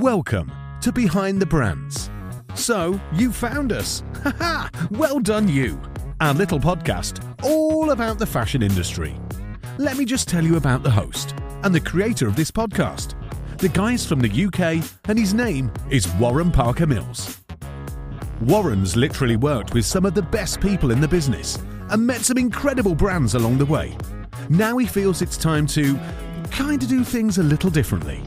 Welcome 0.00 0.50
to 0.80 0.92
Behind 0.92 1.42
the 1.42 1.44
Brands. 1.44 2.08
So, 2.54 2.98
you 3.12 3.30
found 3.30 3.70
us. 3.70 4.02
Haha! 4.22 4.70
well 4.92 5.20
done, 5.20 5.46
you. 5.46 5.78
Our 6.22 6.32
little 6.32 6.58
podcast 6.58 7.22
all 7.42 7.90
about 7.90 8.18
the 8.18 8.24
fashion 8.24 8.62
industry. 8.62 9.14
Let 9.76 9.98
me 9.98 10.06
just 10.06 10.26
tell 10.26 10.42
you 10.42 10.56
about 10.56 10.82
the 10.82 10.90
host 10.90 11.34
and 11.64 11.74
the 11.74 11.82
creator 11.82 12.26
of 12.26 12.34
this 12.34 12.50
podcast. 12.50 13.14
The 13.58 13.68
guy's 13.68 14.06
from 14.06 14.20
the 14.20 14.46
UK, 14.46 14.82
and 15.04 15.18
his 15.18 15.34
name 15.34 15.70
is 15.90 16.08
Warren 16.14 16.50
Parker 16.50 16.86
Mills. 16.86 17.38
Warren's 18.40 18.96
literally 18.96 19.36
worked 19.36 19.74
with 19.74 19.84
some 19.84 20.06
of 20.06 20.14
the 20.14 20.22
best 20.22 20.62
people 20.62 20.92
in 20.92 21.02
the 21.02 21.08
business 21.08 21.58
and 21.90 22.06
met 22.06 22.22
some 22.22 22.38
incredible 22.38 22.94
brands 22.94 23.34
along 23.34 23.58
the 23.58 23.66
way. 23.66 23.98
Now 24.48 24.78
he 24.78 24.86
feels 24.86 25.20
it's 25.20 25.36
time 25.36 25.66
to 25.66 26.00
kind 26.50 26.82
of 26.82 26.88
do 26.88 27.04
things 27.04 27.36
a 27.36 27.42
little 27.42 27.68
differently. 27.68 28.22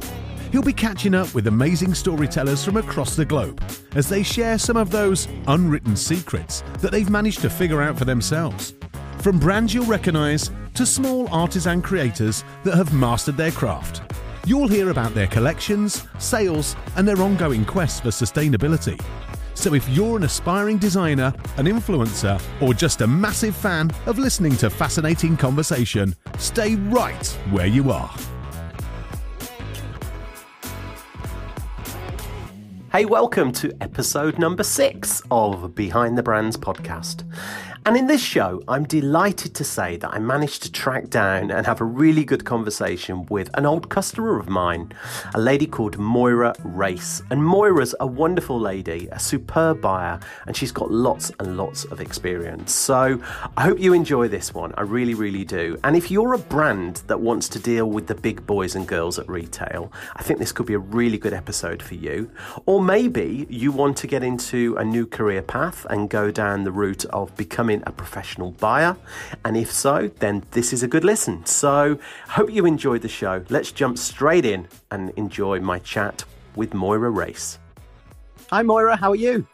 He'll 0.53 0.61
be 0.61 0.71
catching 0.71 1.15
up 1.15 1.33
with 1.33 1.47
amazing 1.47 1.95
storytellers 1.95 2.63
from 2.63 2.77
across 2.77 3.15
the 3.15 3.25
globe 3.25 3.59
as 3.95 4.07
they 4.07 4.21
share 4.21 4.59
some 4.59 4.77
of 4.77 4.91
those 4.91 5.27
unwritten 5.47 5.95
secrets 5.95 6.63
that 6.77 6.91
they've 6.91 7.09
managed 7.09 7.41
to 7.41 7.49
figure 7.49 7.81
out 7.81 7.97
for 7.97 8.05
themselves. 8.05 8.75
From 9.17 9.39
brands 9.39 9.73
you'll 9.73 9.87
recognise 9.87 10.51
to 10.75 10.85
small 10.85 11.27
artisan 11.33 11.81
creators 11.81 12.43
that 12.65 12.75
have 12.75 12.93
mastered 12.93 13.35
their 13.35 13.49
craft. 13.49 14.03
You'll 14.45 14.67
hear 14.67 14.91
about 14.91 15.15
their 15.15 15.25
collections, 15.25 16.05
sales, 16.19 16.75
and 16.97 17.07
their 17.07 17.19
ongoing 17.19 17.65
quest 17.65 18.03
for 18.03 18.09
sustainability. 18.09 19.03
So 19.55 19.73
if 19.73 19.89
you're 19.89 20.17
an 20.17 20.23
aspiring 20.23 20.77
designer, 20.77 21.33
an 21.57 21.65
influencer, 21.65 22.39
or 22.61 22.75
just 22.75 23.01
a 23.01 23.07
massive 23.07 23.55
fan 23.55 23.89
of 24.05 24.19
listening 24.19 24.55
to 24.57 24.69
fascinating 24.69 25.35
conversation, 25.35 26.15
stay 26.37 26.75
right 26.75 27.25
where 27.49 27.65
you 27.65 27.91
are. 27.91 28.15
Hey, 32.95 33.05
welcome 33.05 33.51
to 33.53 33.75
episode 33.81 34.37
number 34.37 34.61
six 34.61 35.19
of 35.31 35.73
Behind 35.73 36.15
the 36.15 36.21
Brands 36.21 36.57
podcast. 36.57 37.23
And 37.85 37.97
in 37.97 38.07
this 38.07 38.23
show, 38.23 38.63
I'm 38.69 38.85
delighted 38.85 39.53
to 39.55 39.65
say 39.65 39.97
that 39.97 40.13
I 40.13 40.17
managed 40.17 40.63
to 40.63 40.71
track 40.71 41.09
down 41.09 41.51
and 41.51 41.65
have 41.65 41.81
a 41.81 41.83
really 41.83 42.23
good 42.23 42.45
conversation 42.45 43.25
with 43.25 43.49
an 43.55 43.65
old 43.65 43.89
customer 43.89 44.39
of 44.39 44.47
mine, 44.47 44.93
a 45.35 45.41
lady 45.41 45.65
called 45.65 45.97
Moira 45.97 46.55
Race. 46.63 47.21
And 47.29 47.43
Moira's 47.43 47.93
a 47.99 48.07
wonderful 48.07 48.57
lady, 48.57 49.09
a 49.11 49.19
superb 49.19 49.81
buyer, 49.81 50.21
and 50.47 50.55
she's 50.55 50.71
got 50.71 50.91
lots 50.91 51.33
and 51.39 51.57
lots 51.57 51.83
of 51.83 51.99
experience. 51.99 52.71
So 52.71 53.21
I 53.57 53.63
hope 53.63 53.79
you 53.79 53.91
enjoy 53.91 54.29
this 54.29 54.53
one. 54.53 54.73
I 54.77 54.83
really, 54.83 55.13
really 55.13 55.43
do. 55.43 55.77
And 55.83 55.97
if 55.97 56.09
you're 56.09 56.35
a 56.35 56.39
brand 56.39 57.03
that 57.07 57.19
wants 57.19 57.49
to 57.49 57.59
deal 57.59 57.87
with 57.87 58.07
the 58.07 58.15
big 58.15 58.47
boys 58.47 58.75
and 58.75 58.87
girls 58.87 59.19
at 59.19 59.27
retail, 59.27 59.91
I 60.15 60.23
think 60.23 60.39
this 60.39 60.53
could 60.53 60.67
be 60.67 60.73
a 60.73 60.79
really 60.79 61.17
good 61.17 61.33
episode 61.33 61.83
for 61.83 61.95
you. 61.95 62.31
Or 62.65 62.81
maybe 62.81 63.45
you 63.49 63.73
want 63.73 63.97
to 63.97 64.07
get 64.07 64.23
into 64.23 64.77
a 64.77 64.85
new 64.85 65.05
career 65.05 65.41
path 65.41 65.85
and 65.89 66.09
go 66.09 66.31
down 66.31 66.63
the 66.63 66.71
route 66.71 67.03
of 67.05 67.35
becoming 67.35 67.72
becoming 67.73 67.83
a 67.87 67.91
professional 67.91 68.51
buyer? 68.51 68.95
And 69.45 69.57
if 69.57 69.71
so, 69.71 70.09
then 70.19 70.43
this 70.51 70.73
is 70.73 70.83
a 70.83 70.87
good 70.87 71.03
listen. 71.03 71.45
So, 71.45 71.97
hope 72.27 72.51
you 72.51 72.65
enjoyed 72.65 73.01
the 73.01 73.09
show. 73.09 73.43
Let's 73.49 73.71
jump 73.71 73.97
straight 73.97 74.45
in 74.45 74.67
and 74.91 75.11
enjoy 75.15 75.59
my 75.59 75.79
chat 75.79 76.23
with 76.55 76.73
Moira 76.73 77.09
Race. 77.09 77.59
Hi, 78.49 78.61
Moira. 78.61 78.95
How 78.95 79.11
are 79.11 79.15
you? 79.15 79.47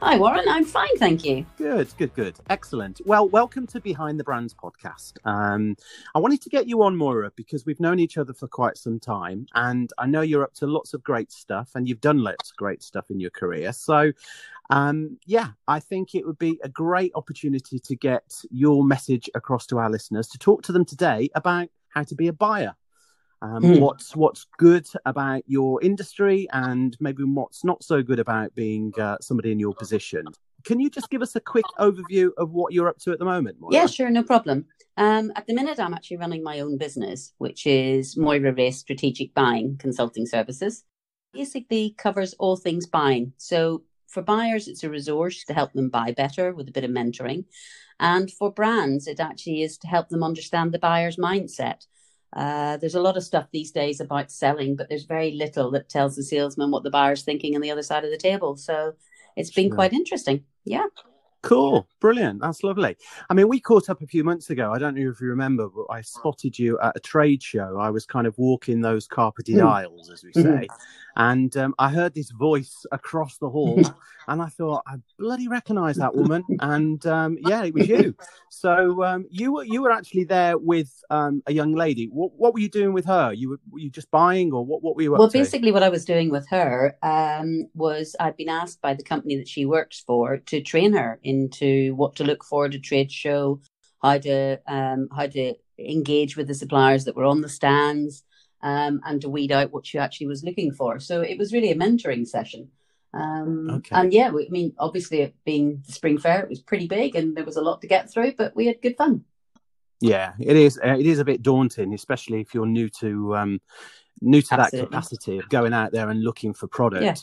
Hi, 0.00 0.18
Warren. 0.18 0.44
I'm 0.48 0.64
fine, 0.64 0.96
thank 0.96 1.24
you. 1.24 1.46
Good, 1.56 1.88
good, 1.96 2.12
good. 2.14 2.34
Excellent. 2.50 3.00
Well, 3.04 3.28
welcome 3.28 3.68
to 3.68 3.80
Behind 3.80 4.18
the 4.18 4.24
Brands 4.24 4.52
podcast. 4.52 5.12
Um, 5.24 5.76
I 6.16 6.18
wanted 6.18 6.40
to 6.42 6.48
get 6.48 6.66
you 6.66 6.82
on, 6.82 6.96
Moira, 6.96 7.30
because 7.36 7.64
we've 7.64 7.78
known 7.78 8.00
each 8.00 8.18
other 8.18 8.34
for 8.34 8.48
quite 8.48 8.76
some 8.76 8.98
time, 8.98 9.46
and 9.54 9.92
I 9.98 10.06
know 10.06 10.22
you're 10.22 10.42
up 10.42 10.54
to 10.54 10.66
lots 10.66 10.92
of 10.92 11.04
great 11.04 11.30
stuff, 11.30 11.70
and 11.76 11.88
you've 11.88 12.00
done 12.00 12.18
lots 12.18 12.50
of 12.50 12.56
great 12.56 12.82
stuff 12.82 13.10
in 13.10 13.20
your 13.20 13.30
career. 13.30 13.72
So 13.72 14.10
um, 14.70 15.18
yeah, 15.26 15.48
I 15.68 15.80
think 15.80 16.14
it 16.14 16.26
would 16.26 16.38
be 16.38 16.58
a 16.62 16.68
great 16.68 17.12
opportunity 17.14 17.78
to 17.80 17.96
get 17.96 18.32
your 18.50 18.84
message 18.84 19.28
across 19.34 19.66
to 19.66 19.78
our 19.78 19.90
listeners 19.90 20.28
to 20.28 20.38
talk 20.38 20.62
to 20.64 20.72
them 20.72 20.84
today 20.84 21.30
about 21.34 21.68
how 21.88 22.02
to 22.04 22.14
be 22.14 22.28
a 22.28 22.32
buyer. 22.32 22.74
Um, 23.42 23.62
mm. 23.62 23.80
What's 23.80 24.14
what's 24.14 24.46
good 24.56 24.86
about 25.04 25.42
your 25.48 25.82
industry, 25.82 26.46
and 26.52 26.96
maybe 27.00 27.24
what's 27.24 27.64
not 27.64 27.82
so 27.82 28.00
good 28.00 28.20
about 28.20 28.54
being 28.54 28.92
uh, 29.00 29.16
somebody 29.20 29.50
in 29.50 29.58
your 29.58 29.74
position. 29.74 30.26
Can 30.64 30.78
you 30.78 30.88
just 30.88 31.10
give 31.10 31.22
us 31.22 31.34
a 31.34 31.40
quick 31.40 31.64
overview 31.80 32.30
of 32.36 32.52
what 32.52 32.72
you're 32.72 32.88
up 32.88 32.98
to 32.98 33.10
at 33.10 33.18
the 33.18 33.24
moment? 33.24 33.56
Moira? 33.58 33.74
Yeah, 33.74 33.86
sure, 33.86 34.10
no 34.10 34.22
problem. 34.22 34.66
Um, 34.96 35.32
at 35.34 35.48
the 35.48 35.54
minute, 35.54 35.80
I'm 35.80 35.92
actually 35.92 36.18
running 36.18 36.44
my 36.44 36.60
own 36.60 36.78
business, 36.78 37.32
which 37.38 37.66
is 37.66 38.16
Moira 38.16 38.54
Race 38.54 38.78
Strategic 38.78 39.34
Buying 39.34 39.76
Consulting 39.76 40.24
Services. 40.24 40.84
Basically, 41.32 41.96
covers 41.98 42.34
all 42.34 42.56
things 42.56 42.86
buying. 42.86 43.32
So 43.38 43.82
for 44.12 44.22
buyers, 44.22 44.68
it's 44.68 44.84
a 44.84 44.90
resource 44.90 45.44
to 45.44 45.54
help 45.54 45.72
them 45.72 45.88
buy 45.88 46.12
better 46.12 46.52
with 46.52 46.68
a 46.68 46.72
bit 46.72 46.84
of 46.84 46.90
mentoring. 46.90 47.44
And 47.98 48.30
for 48.30 48.52
brands, 48.52 49.06
it 49.06 49.20
actually 49.20 49.62
is 49.62 49.78
to 49.78 49.86
help 49.86 50.08
them 50.10 50.22
understand 50.22 50.72
the 50.72 50.78
buyer's 50.78 51.16
mindset. 51.16 51.86
Uh, 52.34 52.76
there's 52.76 52.94
a 52.94 53.00
lot 53.00 53.16
of 53.16 53.24
stuff 53.24 53.46
these 53.52 53.70
days 53.70 54.00
about 54.00 54.30
selling, 54.30 54.76
but 54.76 54.88
there's 54.88 55.04
very 55.04 55.32
little 55.32 55.70
that 55.70 55.88
tells 55.88 56.16
the 56.16 56.22
salesman 56.22 56.70
what 56.70 56.82
the 56.82 56.90
buyer's 56.90 57.22
thinking 57.22 57.54
on 57.54 57.60
the 57.60 57.70
other 57.70 57.82
side 57.82 58.04
of 58.04 58.10
the 58.10 58.16
table. 58.16 58.56
So 58.56 58.94
it's 59.36 59.50
been 59.50 59.68
sure. 59.68 59.76
quite 59.76 59.92
interesting. 59.92 60.44
Yeah. 60.64 60.86
Cool, 61.42 61.88
brilliant. 62.00 62.40
That's 62.40 62.62
lovely. 62.62 62.96
I 63.28 63.34
mean, 63.34 63.48
we 63.48 63.58
caught 63.58 63.90
up 63.90 64.00
a 64.00 64.06
few 64.06 64.22
months 64.22 64.50
ago. 64.50 64.72
I 64.72 64.78
don't 64.78 64.94
know 64.94 65.10
if 65.10 65.20
you 65.20 65.26
remember, 65.26 65.68
but 65.68 65.86
I 65.90 66.00
spotted 66.00 66.56
you 66.56 66.78
at 66.78 66.96
a 66.96 67.00
trade 67.00 67.42
show. 67.42 67.78
I 67.80 67.90
was 67.90 68.06
kind 68.06 68.28
of 68.28 68.38
walking 68.38 68.80
those 68.80 69.08
carpeted 69.08 69.56
mm. 69.56 69.68
aisles, 69.68 70.08
as 70.08 70.22
we 70.22 70.32
say, 70.32 70.40
mm-hmm. 70.40 71.11
And 71.16 71.56
um, 71.56 71.74
I 71.78 71.90
heard 71.90 72.14
this 72.14 72.30
voice 72.30 72.84
across 72.90 73.38
the 73.38 73.48
hall, 73.48 73.82
and 74.28 74.40
I 74.40 74.46
thought 74.46 74.82
I 74.86 74.96
bloody 75.18 75.48
recognise 75.48 75.96
that 75.96 76.14
woman, 76.14 76.44
and 76.60 77.04
um, 77.06 77.38
yeah, 77.40 77.64
it 77.64 77.74
was 77.74 77.88
you. 77.88 78.14
So 78.48 79.02
um, 79.04 79.26
you 79.30 79.52
were 79.52 79.64
you 79.64 79.82
were 79.82 79.90
actually 79.90 80.24
there 80.24 80.56
with 80.56 80.90
um, 81.10 81.42
a 81.46 81.52
young 81.52 81.74
lady. 81.74 82.06
What, 82.06 82.32
what 82.36 82.54
were 82.54 82.60
you 82.60 82.68
doing 82.68 82.92
with 82.92 83.04
her? 83.06 83.32
You 83.32 83.50
were, 83.50 83.60
were 83.70 83.78
you 83.78 83.90
just 83.90 84.10
buying, 84.10 84.52
or 84.52 84.64
what? 84.64 84.82
What 84.82 84.96
were 84.96 85.02
you? 85.02 85.12
well, 85.12 85.28
to? 85.28 85.38
basically, 85.38 85.72
what 85.72 85.82
I 85.82 85.88
was 85.88 86.04
doing 86.04 86.30
with 86.30 86.48
her 86.48 86.96
um, 87.02 87.66
was 87.74 88.16
I'd 88.18 88.36
been 88.36 88.48
asked 88.48 88.80
by 88.80 88.94
the 88.94 89.04
company 89.04 89.36
that 89.36 89.48
she 89.48 89.66
works 89.66 90.02
for 90.06 90.38
to 90.38 90.60
train 90.62 90.92
her 90.94 91.18
into 91.22 91.94
what 91.94 92.16
to 92.16 92.24
look 92.24 92.44
for 92.44 92.66
at 92.66 92.74
a 92.74 92.78
trade 92.78 93.12
show, 93.12 93.60
how 94.02 94.18
to 94.18 94.60
um, 94.66 95.08
how 95.14 95.26
to 95.26 95.54
engage 95.78 96.36
with 96.36 96.46
the 96.46 96.54
suppliers 96.54 97.04
that 97.04 97.16
were 97.16 97.24
on 97.24 97.40
the 97.40 97.48
stands. 97.48 98.24
Um, 98.62 99.00
and 99.04 99.20
to 99.22 99.28
weed 99.28 99.50
out 99.50 99.72
what 99.72 99.86
she 99.86 99.98
actually 99.98 100.28
was 100.28 100.44
looking 100.44 100.72
for. 100.72 101.00
So 101.00 101.20
it 101.20 101.36
was 101.36 101.52
really 101.52 101.72
a 101.72 101.76
mentoring 101.76 102.26
session. 102.26 102.70
Um, 103.12 103.68
okay. 103.70 103.94
And 103.94 104.12
yeah, 104.12 104.30
we, 104.30 104.46
I 104.46 104.50
mean, 104.50 104.72
obviously, 104.78 105.20
it 105.22 105.34
being 105.44 105.82
the 105.86 105.92
spring 105.92 106.18
fair, 106.18 106.40
it 106.40 106.48
was 106.48 106.60
pretty 106.60 106.86
big 106.86 107.16
and 107.16 107.36
there 107.36 107.44
was 107.44 107.56
a 107.56 107.62
lot 107.62 107.80
to 107.80 107.86
get 107.86 108.10
through, 108.10 108.34
but 108.38 108.54
we 108.54 108.66
had 108.66 108.80
good 108.80 108.96
fun. 108.96 109.24
Yeah, 110.00 110.32
it 110.40 110.56
is. 110.56 110.80
Uh, 110.84 110.96
it 110.98 111.06
is 111.06 111.20
a 111.20 111.24
bit 111.24 111.42
daunting, 111.42 111.94
especially 111.94 112.40
if 112.40 112.54
you're 112.54 112.66
new 112.66 112.88
to 113.00 113.36
um, 113.36 113.60
new 114.20 114.42
to 114.42 114.54
Absolutely. 114.54 114.80
that 114.80 114.86
capacity 114.86 115.38
of 115.38 115.48
going 115.48 115.72
out 115.72 115.92
there 115.92 116.08
and 116.08 116.22
looking 116.22 116.52
for 116.52 116.66
product. 116.66 117.04
Yeah. 117.04 117.14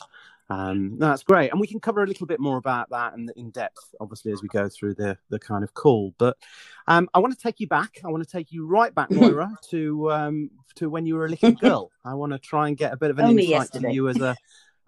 Um, 0.49 0.97
that's 0.97 1.23
great, 1.23 1.51
and 1.51 1.59
we 1.59 1.67
can 1.67 1.79
cover 1.79 2.03
a 2.03 2.07
little 2.07 2.25
bit 2.25 2.39
more 2.39 2.57
about 2.57 2.89
that 2.89 3.13
and 3.13 3.31
in 3.35 3.51
depth, 3.51 3.93
obviously, 3.99 4.31
as 4.31 4.41
we 4.41 4.47
go 4.49 4.67
through 4.67 4.95
the 4.95 5.17
the 5.29 5.39
kind 5.39 5.63
of 5.63 5.73
call. 5.73 6.15
But 6.17 6.37
um, 6.87 7.07
I 7.13 7.19
want 7.19 7.37
to 7.37 7.39
take 7.39 7.59
you 7.59 7.67
back. 7.67 7.99
I 8.03 8.07
want 8.09 8.23
to 8.23 8.29
take 8.29 8.51
you 8.51 8.65
right 8.65 8.93
back, 8.93 9.11
Moira, 9.11 9.55
to 9.69 10.11
um, 10.11 10.49
to 10.75 10.89
when 10.89 11.05
you 11.05 11.15
were 11.15 11.25
a 11.25 11.29
little 11.29 11.51
girl. 11.61 11.91
I 12.03 12.15
want 12.15 12.31
to 12.31 12.39
try 12.39 12.67
and 12.67 12.77
get 12.77 12.93
a 12.93 12.97
bit 12.97 13.11
of 13.11 13.19
an 13.19 13.25
Only 13.25 13.45
insight 13.45 13.59
yesterday. 13.59 13.89
to 13.89 13.93
you 13.93 14.09
as 14.09 14.21
a 14.21 14.35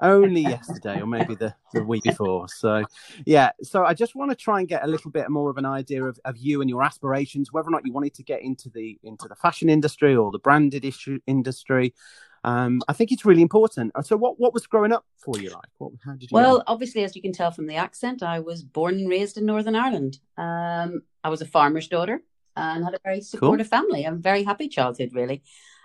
only 0.02 0.42
yesterday 0.56 1.00
or 1.00 1.06
maybe 1.06 1.36
the, 1.36 1.54
the 1.74 1.84
week 1.84 2.04
before. 2.04 2.48
So, 2.50 2.84
yeah. 3.26 3.52
So 3.62 3.86
I 3.86 3.94
just 3.94 4.16
want 4.16 4.32
to 4.32 4.36
try 4.36 4.60
and 4.60 4.68
get 4.68 4.84
a 4.84 4.88
little 4.88 5.12
bit 5.12 5.30
more 5.30 5.50
of 5.50 5.58
an 5.58 5.66
idea 5.66 6.04
of, 6.04 6.20
of 6.26 6.38
you 6.38 6.62
and 6.62 6.70
your 6.70 6.84
aspirations, 6.84 7.52
whether 7.52 7.68
or 7.68 7.72
not 7.72 7.86
you 7.86 7.94
wanted 7.94 8.16
to 8.16 8.24
get 8.24 8.42
into 8.42 8.70
the 8.70 9.00
into 9.04 9.28
the 9.28 9.36
fashion 9.36 9.70
industry 9.70 10.16
or 10.16 10.32
the 10.32 10.40
branded 10.40 10.84
issue 10.84 11.20
industry. 11.28 11.94
Um, 12.44 12.82
I 12.88 12.94
think 12.94 13.12
it's 13.12 13.26
really 13.26 13.42
important. 13.42 13.92
So, 14.04 14.18
what 14.18 14.40
what 14.40 14.54
was 14.54 14.66
growing 14.68 14.92
up 14.92 15.06
for 15.18 15.38
you 15.38 15.50
like? 15.50 15.70
What, 15.78 15.94
how 16.04 16.14
did 16.14 16.24
you? 16.24 16.30
Well, 16.32 16.58
know? 16.58 16.64
obviously, 16.68 17.04
as 17.04 17.16
you 17.16 17.22
can 17.22 17.34
tell 17.34 17.52
from 17.52 17.68
the 17.68 17.76
accent, 17.76 18.24
I 18.24 18.40
was 18.40 18.64
born 18.64 18.96
and 18.96 19.10
raised 19.10 19.38
in 19.38 19.46
Northern 19.46 19.76
Ireland. 19.76 20.18
Um, 20.38 21.02
I 21.24 21.30
was 21.30 21.42
a 21.42 21.46
farmer's 21.46 21.88
daughter 21.88 22.22
and 22.56 22.84
had 22.84 22.94
a 22.94 23.00
very 23.04 23.22
supportive 23.22 23.70
cool. 23.70 23.80
family. 23.80 24.06
A 24.06 24.12
very 24.12 24.44
happy 24.44 24.68
childhood, 24.68 25.12
really. 25.14 25.44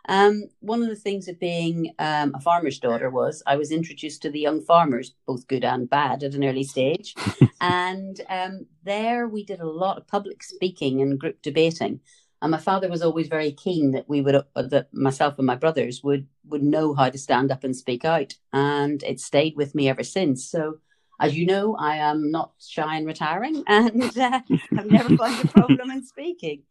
Um, 0.08 0.44
one 0.60 0.82
of 0.82 0.88
the 0.88 0.96
things 0.96 1.28
of 1.28 1.40
being 1.40 1.92
um, 1.98 2.32
a 2.34 2.40
farmer's 2.40 2.78
daughter 2.78 3.10
was 3.10 3.42
I 3.46 3.56
was 3.56 3.72
introduced 3.72 4.22
to 4.22 4.30
the 4.30 4.40
young 4.40 4.62
farmers, 4.62 5.14
both 5.26 5.48
good 5.48 5.64
and 5.64 5.90
bad, 5.90 6.22
at 6.22 6.34
an 6.34 6.44
early 6.44 6.62
stage. 6.62 7.14
and 7.60 8.20
um, 8.28 8.66
there 8.84 9.26
we 9.26 9.44
did 9.44 9.60
a 9.60 9.68
lot 9.68 9.98
of 9.98 10.06
public 10.06 10.42
speaking 10.42 11.02
and 11.02 11.18
group 11.18 11.42
debating. 11.42 12.00
And 12.46 12.52
my 12.52 12.58
father 12.58 12.88
was 12.88 13.02
always 13.02 13.26
very 13.26 13.50
keen 13.50 13.90
that 13.90 14.08
we 14.08 14.20
would, 14.20 14.36
uh, 14.36 14.62
that 14.62 14.94
myself 14.94 15.36
and 15.36 15.46
my 15.48 15.56
brothers 15.56 16.04
would 16.04 16.28
would 16.48 16.62
know 16.62 16.94
how 16.94 17.10
to 17.10 17.18
stand 17.18 17.50
up 17.50 17.64
and 17.64 17.74
speak 17.74 18.04
out, 18.04 18.34
and 18.52 19.02
it 19.02 19.18
stayed 19.18 19.56
with 19.56 19.74
me 19.74 19.88
ever 19.88 20.04
since. 20.04 20.48
So, 20.48 20.78
as 21.20 21.36
you 21.36 21.44
know, 21.44 21.74
I 21.74 21.96
am 21.96 22.30
not 22.30 22.52
shy 22.60 22.98
and 22.98 23.04
retiring, 23.04 23.64
and 23.66 24.16
uh, 24.16 24.42
I've 24.78 24.88
never 24.88 25.16
found 25.16 25.44
a 25.44 25.48
problem 25.48 25.90
in 25.90 26.06
speaking. 26.06 26.62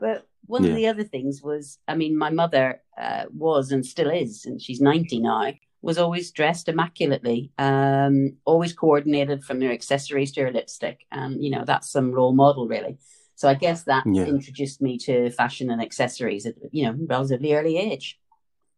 But 0.00 0.26
one 0.46 0.64
yeah. 0.64 0.70
of 0.70 0.76
the 0.76 0.88
other 0.88 1.04
things 1.04 1.40
was, 1.40 1.78
I 1.86 1.94
mean, 1.94 2.18
my 2.18 2.30
mother 2.30 2.82
uh, 2.98 3.26
was 3.32 3.70
and 3.70 3.86
still 3.86 4.10
is, 4.10 4.46
and 4.46 4.60
she's 4.60 4.80
90 4.80 5.20
now, 5.20 5.52
was 5.80 5.96
always 5.96 6.32
dressed 6.32 6.68
immaculately, 6.68 7.52
um, 7.56 8.32
always 8.44 8.72
coordinated 8.72 9.44
from 9.44 9.60
their 9.60 9.70
accessories 9.70 10.32
to 10.32 10.40
her 10.40 10.50
lipstick. 10.50 11.06
And, 11.12 11.40
you 11.44 11.50
know, 11.50 11.62
that's 11.64 11.88
some 11.88 12.10
role 12.10 12.32
model, 12.32 12.66
really. 12.66 12.98
So 13.40 13.48
I 13.48 13.54
guess 13.54 13.84
that 13.84 14.04
yeah. 14.04 14.24
introduced 14.24 14.82
me 14.82 14.98
to 14.98 15.30
fashion 15.30 15.70
and 15.70 15.80
accessories 15.80 16.44
at, 16.44 16.56
you 16.72 16.84
know, 16.84 16.94
relatively 17.06 17.54
early 17.54 17.78
age. 17.78 18.20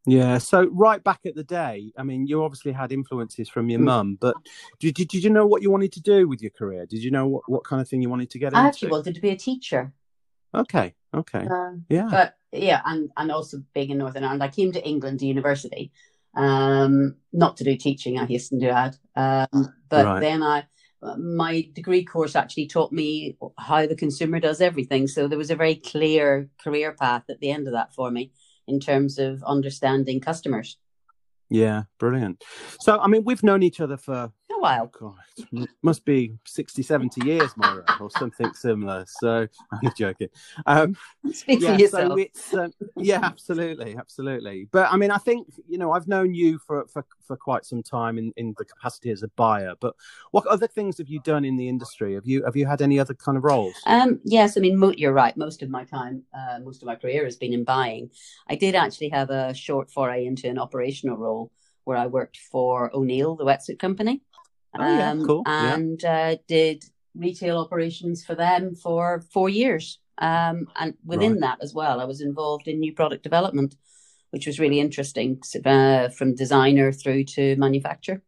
Yeah. 0.07 0.39
So 0.39 0.69
right 0.71 1.03
back 1.03 1.19
at 1.27 1.35
the 1.35 1.43
day, 1.43 1.93
I 1.99 2.05
mean, 2.05 2.29
you 2.29 2.45
obviously 2.45 2.71
had 2.71 2.93
influences 2.93 3.49
from 3.49 3.71
your 3.71 3.81
mm. 3.81 3.87
mum, 3.87 4.19
but 4.21 4.37
did, 4.79 4.95
did, 4.95 5.09
did 5.09 5.25
you 5.25 5.31
know 5.31 5.49
what 5.49 5.63
you 5.63 5.71
wanted 5.73 5.91
to 5.95 6.01
do 6.01 6.29
with 6.29 6.41
your 6.41 6.53
career? 6.53 6.87
Did 6.87 7.03
you 7.03 7.11
know 7.11 7.27
what, 7.27 7.43
what 7.49 7.65
kind 7.65 7.83
of 7.83 7.89
thing 7.89 8.03
you 8.03 8.09
wanted 8.09 8.31
to 8.31 8.39
get 8.39 8.55
I 8.55 8.59
into? 8.59 8.65
I 8.65 8.69
actually 8.69 8.91
wanted 8.93 9.17
to 9.17 9.21
be 9.21 9.31
a 9.31 9.37
teacher. 9.37 9.93
Okay. 10.55 10.95
Okay. 11.13 11.45
Um, 11.45 11.85
yeah. 11.89 12.07
But 12.09 12.37
yeah, 12.53 12.83
and, 12.85 13.11
and 13.17 13.33
also 13.33 13.65
being 13.75 13.91
in 13.91 13.99
Northern 13.99 14.23
Ireland, 14.23 14.45
I 14.45 14.49
came 14.49 14.71
to 14.71 14.89
England 14.89 15.19
to 15.19 15.27
university, 15.27 15.91
um, 16.37 17.17
not 17.33 17.57
to 17.57 17.65
do 17.65 17.77
teaching, 17.77 18.17
I 18.17 18.27
hasten 18.27 18.61
to 18.61 18.71
add. 18.71 18.97
Um, 19.17 19.75
but 19.89 20.07
right. 20.07 20.21
then 20.21 20.45
I, 20.45 20.67
Uh, 21.03 21.17
my 21.17 21.69
degree 21.73 22.05
course 22.05 22.37
actually 22.37 22.67
taught 22.67 22.93
me 22.93 23.37
how 23.59 23.87
the 23.87 23.97
consumer 23.97 24.39
does 24.39 24.61
everything. 24.61 25.07
So 25.09 25.27
there 25.27 25.39
was 25.39 25.51
a 25.51 25.57
very 25.57 25.75
clear 25.75 26.49
career 26.63 26.93
path 26.93 27.25
at 27.29 27.41
the 27.41 27.51
end 27.51 27.67
of 27.67 27.73
that 27.73 27.93
for 27.95 28.11
me 28.11 28.33
in 28.69 28.79
terms 28.79 29.19
of 29.19 29.43
understanding 29.43 30.21
customers. 30.21 30.79
Yeah, 31.51 31.83
brilliant. 31.99 32.43
So, 32.81 32.99
I 32.99 33.09
mean, 33.09 33.25
we've 33.25 33.43
known 33.43 33.63
each 33.63 33.81
other 33.81 33.99
for 33.99 34.33
while. 34.63 34.87
God, 34.99 35.67
must 35.83 36.05
be 36.05 36.33
60, 36.47 36.83
70 36.83 37.25
years, 37.27 37.57
Moira, 37.57 37.85
or 38.01 38.11
something 38.11 38.53
similar. 38.55 39.05
So 39.07 39.47
I'm 39.73 39.93
joking. 39.97 40.29
Um, 40.67 40.97
Speak 41.33 41.61
yeah, 41.61 41.75
for 41.75 41.81
yourself. 41.81 42.21
So 42.35 42.65
um, 42.65 42.73
yeah, 42.97 43.21
absolutely, 43.23 43.97
absolutely. 43.97 44.69
But 44.71 44.91
I 44.91 44.97
mean, 44.97 45.11
I 45.11 45.19
think 45.19 45.49
you 45.69 45.79
know 45.79 45.93
I've 45.93 46.09
known 46.09 46.35
you 46.35 46.59
for 46.59 46.87
for, 46.87 47.05
for 47.27 47.37
quite 47.37 47.65
some 47.65 47.83
time 47.83 48.19
in, 48.19 48.33
in 48.37 48.55
the 48.57 48.65
capacity 48.65 49.11
as 49.11 49.23
a 49.23 49.29
buyer. 49.29 49.75
But 49.81 49.95
what 50.31 50.47
other 50.47 50.67
things 50.69 50.99
have 50.99 51.09
you 51.09 51.21
done 51.21 51.45
in 51.45 51.57
the 51.57 51.69
industry? 51.69 52.15
Have 52.15 52.27
you 52.27 52.45
have 52.45 52.57
you 52.57 52.67
had 52.67 52.83
any 52.83 52.99
other 52.99 53.15
kind 53.15 53.37
of 53.37 53.45
roles? 53.45 53.75
Um, 53.87 54.21
yes, 54.25 54.57
I 54.57 54.61
mean 54.61 54.79
mo- 54.79 54.95
you're 54.97 55.13
right. 55.13 55.37
Most 55.37 55.63
of 55.63 55.71
my 55.71 55.85
time, 55.85 56.23
uh, 56.33 56.61
most 56.61 56.83
of 56.83 56.87
my 56.87 56.95
career 56.95 57.25
has 57.25 57.37
been 57.37 57.53
in 57.53 57.65
buying. 57.65 58.11
I 58.49 58.55
did 58.55 58.75
actually 58.75 59.11
have 59.11 59.31
a 59.31 59.55
short 59.55 59.91
foray 59.91 60.27
into 60.27 60.49
an 60.49 60.59
operational 60.59 61.17
role 61.17 61.51
where 61.85 61.97
I 61.97 62.07
worked 62.07 62.37
for 62.37 62.95
O'Neill, 62.95 63.35
the 63.37 63.45
wetsuit 63.45 63.79
company. 63.79 64.23
Oh, 64.79 64.97
yeah, 64.97 65.11
um, 65.11 65.27
cool. 65.27 65.43
And 65.47 66.01
yeah. 66.03 66.33
uh, 66.33 66.37
did 66.49 66.85
retail 67.15 67.59
operations 67.59 68.25
for 68.25 68.35
them 68.35 68.75
for 68.75 69.23
four 69.33 69.49
years. 69.49 69.99
Um, 70.19 70.67
and 70.77 70.95
within 71.05 71.33
right. 71.33 71.41
that 71.41 71.59
as 71.63 71.75
well, 71.75 72.01
I 72.01 72.05
was 72.05 72.21
involved 72.21 72.69
in 72.69 72.81
new 72.81 72.93
product 72.93 73.23
development, 73.23 73.77
which 74.31 74.47
was 74.47 74.61
really 74.61 74.81
interesting 74.81 75.41
uh, 75.65 76.09
from 76.11 76.35
designer 76.35 76.93
through 76.93 77.25
to 77.25 77.57
manufacture. 77.57 78.23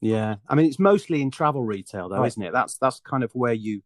Yeah, 0.00 0.36
I 0.48 0.54
mean 0.54 0.66
it's 0.66 0.78
mostly 0.78 1.22
in 1.22 1.30
travel 1.30 1.64
retail, 1.64 2.08
though, 2.08 2.18
right. 2.18 2.26
isn't 2.26 2.42
it? 2.42 2.52
That's 2.52 2.76
that's 2.78 3.00
kind 3.00 3.24
of 3.24 3.32
where 3.32 3.54
you 3.54 3.82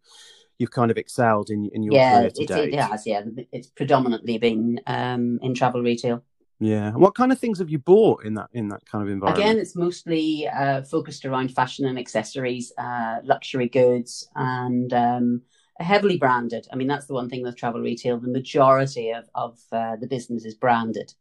you've 0.59 0.71
kind 0.71 0.91
of 0.91 0.99
excelled 0.99 1.51
in 1.51 1.71
in 1.73 1.83
your 1.83 1.95
yeah, 1.95 2.19
career 2.19 2.31
today. 2.31 2.65
It, 2.65 2.75
it 2.75 2.81
has. 2.81 3.07
Yeah, 3.07 3.23
it's 3.53 3.69
predominantly 3.69 4.39
been 4.39 4.81
um, 4.87 5.39
in 5.41 5.55
travel 5.55 5.83
retail. 5.83 6.25
Yeah. 6.61 6.93
What 6.93 7.15
kind 7.15 7.33
of 7.33 7.39
things 7.39 7.59
have 7.59 7.71
you 7.71 7.79
bought 7.79 8.25
in 8.25 8.35
that 8.35 8.51
in 8.53 8.69
that 8.69 8.85
kind 8.85 9.03
of 9.03 9.09
environment? 9.11 9.43
Again, 9.43 9.59
it's 9.59 9.75
mostly 9.75 10.47
uh, 10.47 10.83
focused 10.83 11.25
around 11.25 11.53
fashion 11.55 11.87
and 11.87 11.99
accessories, 11.99 12.71
uh, 12.77 13.21
luxury 13.25 13.69
goods, 13.69 14.29
and 14.37 14.93
um, 14.93 15.43
heavily 15.79 16.19
branded. 16.19 16.69
I 16.71 16.77
mean, 16.77 16.87
that's 16.87 17.07
the 17.07 17.15
one 17.15 17.31
thing 17.31 17.43
with 17.43 17.57
travel 17.57 17.81
retail. 17.81 18.19
The 18.19 18.29
majority 18.29 19.11
of 19.11 19.25
of 19.35 19.59
uh, 19.73 19.97
the 19.97 20.07
business 20.07 20.45
is 20.45 20.55
branded. 20.55 21.15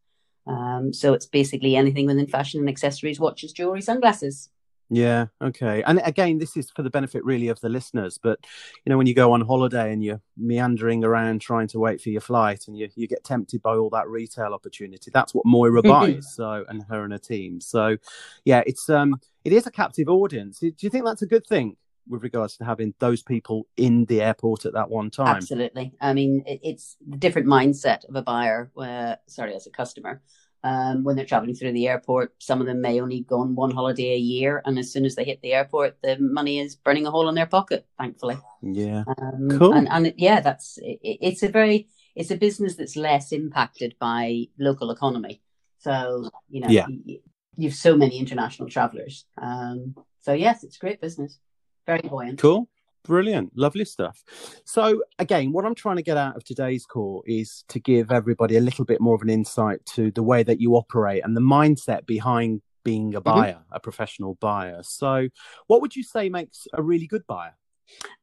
Um, 0.45 0.91
so 0.91 1.13
it's 1.13 1.25
basically 1.25 1.77
anything 1.77 2.06
within 2.06 2.27
fashion 2.27 2.59
and 2.59 2.69
accessories, 2.69 3.19
watches, 3.19 3.53
jewelry, 3.53 3.81
sunglasses. 3.81 4.50
Yeah. 4.89 5.27
Okay. 5.41 5.83
And 5.83 6.01
again, 6.03 6.39
this 6.39 6.57
is 6.57 6.71
for 6.71 6.81
the 6.81 6.89
benefit 6.89 7.24
really 7.24 7.50
of 7.50 7.59
the 7.59 7.69
listeners. 7.69 8.18
But 8.21 8.39
you 8.86 8.89
know, 8.89 8.97
when 8.97 9.07
you 9.07 9.13
go 9.13 9.33
on 9.33 9.41
holiday 9.41 9.94
and 9.94 10.03
you're 10.03 10.21
meandering 10.36 11.03
around 11.03 11.41
trying 11.41 11.68
to 11.69 11.80
wait 11.80 12.01
for 12.01 12.09
your 12.09 12.21
flight, 12.21 12.68
and 12.68 12.77
you 12.77 12.89
you 12.95 13.07
get 13.07 13.24
tempted 13.24 13.62
by 13.62 13.75
all 13.75 13.89
that 13.91 14.07
retail 14.07 14.53
opportunity, 14.53 15.12
that's 15.13 15.33
what 15.33 15.45
Moira 15.45 15.83
buys. 15.83 16.33
So, 16.36 16.65
and 16.68 16.83
her 16.89 17.03
and 17.03 17.13
her 17.13 17.19
team. 17.19 17.62
So, 17.62 17.97
yeah, 18.45 18.63
it's 18.65 18.89
um, 18.89 19.19
it 19.45 19.53
is 19.53 19.68
a 19.68 19.71
captive 19.71 20.09
audience. 20.09 20.59
Do 20.59 20.74
you 20.80 20.89
think 20.89 21.06
that's 21.06 21.21
a 21.21 21.27
good 21.27 21.45
thing? 21.45 21.77
with 22.07 22.24
regards 22.24 22.57
to 22.57 22.65
having 22.65 22.94
those 23.00 23.21
people 23.21 23.68
in 23.77 24.06
the 24.06 24.21
airport 24.21 24.65
at 24.65 24.74
that 24.74 24.89
one 24.89 25.12
time. 25.12 25.35
Absolutely. 25.35 25.94
I 26.01 26.13
mean, 26.13 26.44
it, 26.45 26.59
it's 26.63 26.97
the 27.07 27.18
different 27.18 27.47
mindset 27.47 28.03
of 28.09 28.15
a 28.15 28.21
buyer, 28.21 28.71
where, 28.74 29.19
sorry, 29.27 29.56
as 29.56 29.68
a 29.68 29.69
customer, 29.69 30.21
um, 30.63 31.03
when 31.03 31.15
they're 31.15 31.25
traveling 31.25 31.56
through 31.56 31.71
the 31.71 31.88
airport. 31.88 32.33
Some 32.39 32.61
of 32.61 32.67
them 32.67 32.81
may 32.81 33.00
only 33.01 33.21
go 33.21 33.39
on 33.39 33.56
one 33.56 33.71
holiday 33.71 34.13
a 34.13 34.17
year, 34.17 34.61
and 34.65 34.77
as 34.77 34.91
soon 34.91 35.06
as 35.06 35.15
they 35.15 35.23
hit 35.23 35.41
the 35.41 35.53
airport, 35.53 35.97
the 36.01 36.17
money 36.19 36.59
is 36.59 36.75
burning 36.75 37.06
a 37.06 37.11
hole 37.11 37.29
in 37.29 37.35
their 37.35 37.45
pocket. 37.45 37.85
Thankfully, 37.97 38.38
yeah, 38.61 39.03
um, 39.17 39.50
cool. 39.57 39.73
And, 39.73 39.88
and, 39.89 40.13
yeah, 40.17 40.41
that's 40.41 40.77
it, 40.81 41.00
it's 41.01 41.44
a 41.44 41.50
very 41.50 41.88
it's 42.15 42.31
a 42.31 42.38
business 42.38 42.75
that's 42.75 42.95
less 42.95 43.31
impacted 43.31 43.95
by 44.00 44.47
local 44.57 44.91
economy. 44.91 45.41
So 45.79 46.29
you 46.50 46.61
know, 46.61 46.69
yeah. 46.69 46.88
you, 46.88 47.19
you 47.56 47.69
have 47.69 47.77
so 47.77 47.95
many 47.95 48.17
international 48.17 48.69
travelers. 48.69 49.25
Um, 49.41 49.95
so 50.21 50.33
yes, 50.33 50.63
it's 50.63 50.77
great 50.77 51.01
business, 51.01 51.39
very 51.85 52.01
buoyant. 52.01 52.39
Cool. 52.39 52.67
Brilliant, 53.04 53.57
lovely 53.57 53.86
stuff. 53.86 54.24
So, 54.66 55.04
again, 55.18 55.51
what 55.51 55.66
I'm 55.66 55.75
trying 55.75 55.96
to 55.96 56.04
get 56.04 56.18
out 56.18 56.36
of 56.36 56.44
today's 56.44 56.86
call 56.86 57.24
is 57.25 57.63
to 57.69 57.80
give 57.80 58.12
everybody 58.12 58.57
a 58.57 58.62
little 58.62 58.86
bit 58.86 59.00
more 59.00 59.16
of 59.16 59.22
an 59.22 59.30
insight 59.30 59.86
to 59.96 60.12
the 60.12 60.24
way 60.24 60.44
that 60.44 60.60
you 60.60 60.75
operate 60.75 61.24
and 61.24 61.36
the 61.36 61.42
mindset 61.42 62.06
behind 62.06 62.62
being 62.84 63.16
a 63.16 63.22
mm-hmm. 63.22 63.40
buyer, 63.40 63.54
mm-hmm. 63.54 63.74
a 63.74 63.80
professional 63.80 64.36
buyer. 64.36 64.81
So, 64.84 65.30
what 65.68 65.81
would 65.81 65.96
you 65.96 66.04
say 66.04 66.30
makes 66.30 66.68
a 66.74 66.81
really 66.81 67.07
good 67.07 67.25
buyer? 67.25 67.56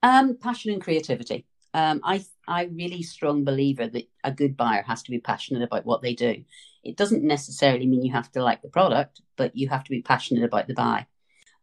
Um, 0.03 0.37
passion 0.39 0.73
and 0.73 0.83
creativity. 0.83 1.47
Um, 1.75 2.01
I 2.05 2.25
I 2.49 2.65
really 2.65 3.03
strong 3.03 3.45
believer 3.45 3.87
that 3.87 4.09
a 4.25 4.33
good 4.33 4.57
buyer 4.57 4.83
has 4.83 5.03
to 5.05 5.11
be 5.11 5.19
passionate 5.19 5.63
about 5.63 5.85
what 5.85 6.01
they 6.01 6.15
do. 6.15 6.45
It 6.85 6.97
doesn't 6.97 7.25
necessarily 7.25 7.87
mean 7.87 8.03
you 8.03 8.13
have 8.13 8.31
to 8.33 8.43
like 8.43 8.63
the 8.63 8.69
product, 8.69 9.21
but 9.37 9.57
you 9.57 9.69
have 9.69 9.85
to 9.85 9.91
be 9.91 10.03
passionate 10.03 10.45
about 10.45 10.69
the 10.69 10.75
buy. 10.75 11.07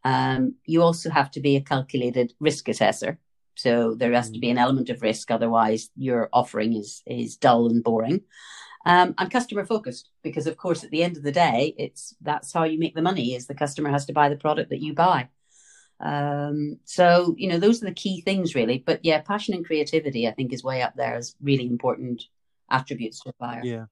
Um, 0.04 0.56
you 0.66 0.82
also 0.82 1.10
have 1.10 1.32
to 1.32 1.40
be 1.40 1.56
a 1.56 1.62
calculated 1.62 2.34
risk 2.40 2.68
assessor. 2.68 3.20
So 3.56 3.96
there 3.96 4.14
has 4.14 4.32
to 4.32 4.40
be 4.40 4.50
an 4.50 4.58
element 4.58 4.90
of 4.90 5.02
risk, 5.02 5.30
otherwise 5.30 5.90
your 5.96 6.30
offering 6.34 6.74
is 6.74 7.04
is 7.06 7.38
dull 7.38 7.68
and 7.68 7.84
boring. 7.84 8.22
Um, 8.86 9.14
and 9.18 9.32
customer 9.32 9.66
focused, 9.66 10.10
because 10.24 10.48
of 10.48 10.58
course 10.58 10.84
at 10.84 10.92
the 10.92 11.04
end 11.04 11.16
of 11.16 11.24
the 11.24 11.32
day, 11.32 11.74
it's 11.78 12.16
that's 12.22 12.52
how 12.52 12.64
you 12.64 12.80
make 12.80 12.96
the 12.96 13.02
money. 13.02 13.36
Is 13.36 13.48
the 13.48 13.54
customer 13.54 13.90
has 13.90 14.06
to 14.08 14.14
buy 14.14 14.30
the 14.30 14.36
product 14.36 14.70
that 14.72 14.82
you 14.82 14.94
buy. 14.94 15.30
Um, 16.00 16.80
so 16.84 17.36
you 17.38 17.48
know 17.48 17.60
those 17.60 17.82
are 17.82 17.86
the 17.86 17.94
key 17.94 18.22
things 18.22 18.56
really. 18.56 18.84
But 18.86 19.00
yeah, 19.04 19.22
passion 19.22 19.54
and 19.54 19.66
creativity, 19.66 20.28
I 20.28 20.32
think, 20.32 20.52
is 20.52 20.64
way 20.64 20.82
up 20.82 20.96
there 20.96 21.16
as 21.16 21.36
really 21.42 21.68
important 21.68 22.24
attributes 22.70 23.20
to 23.22 23.30
a 23.30 23.34
buyer. 23.40 23.62
Yeah. 23.64 23.86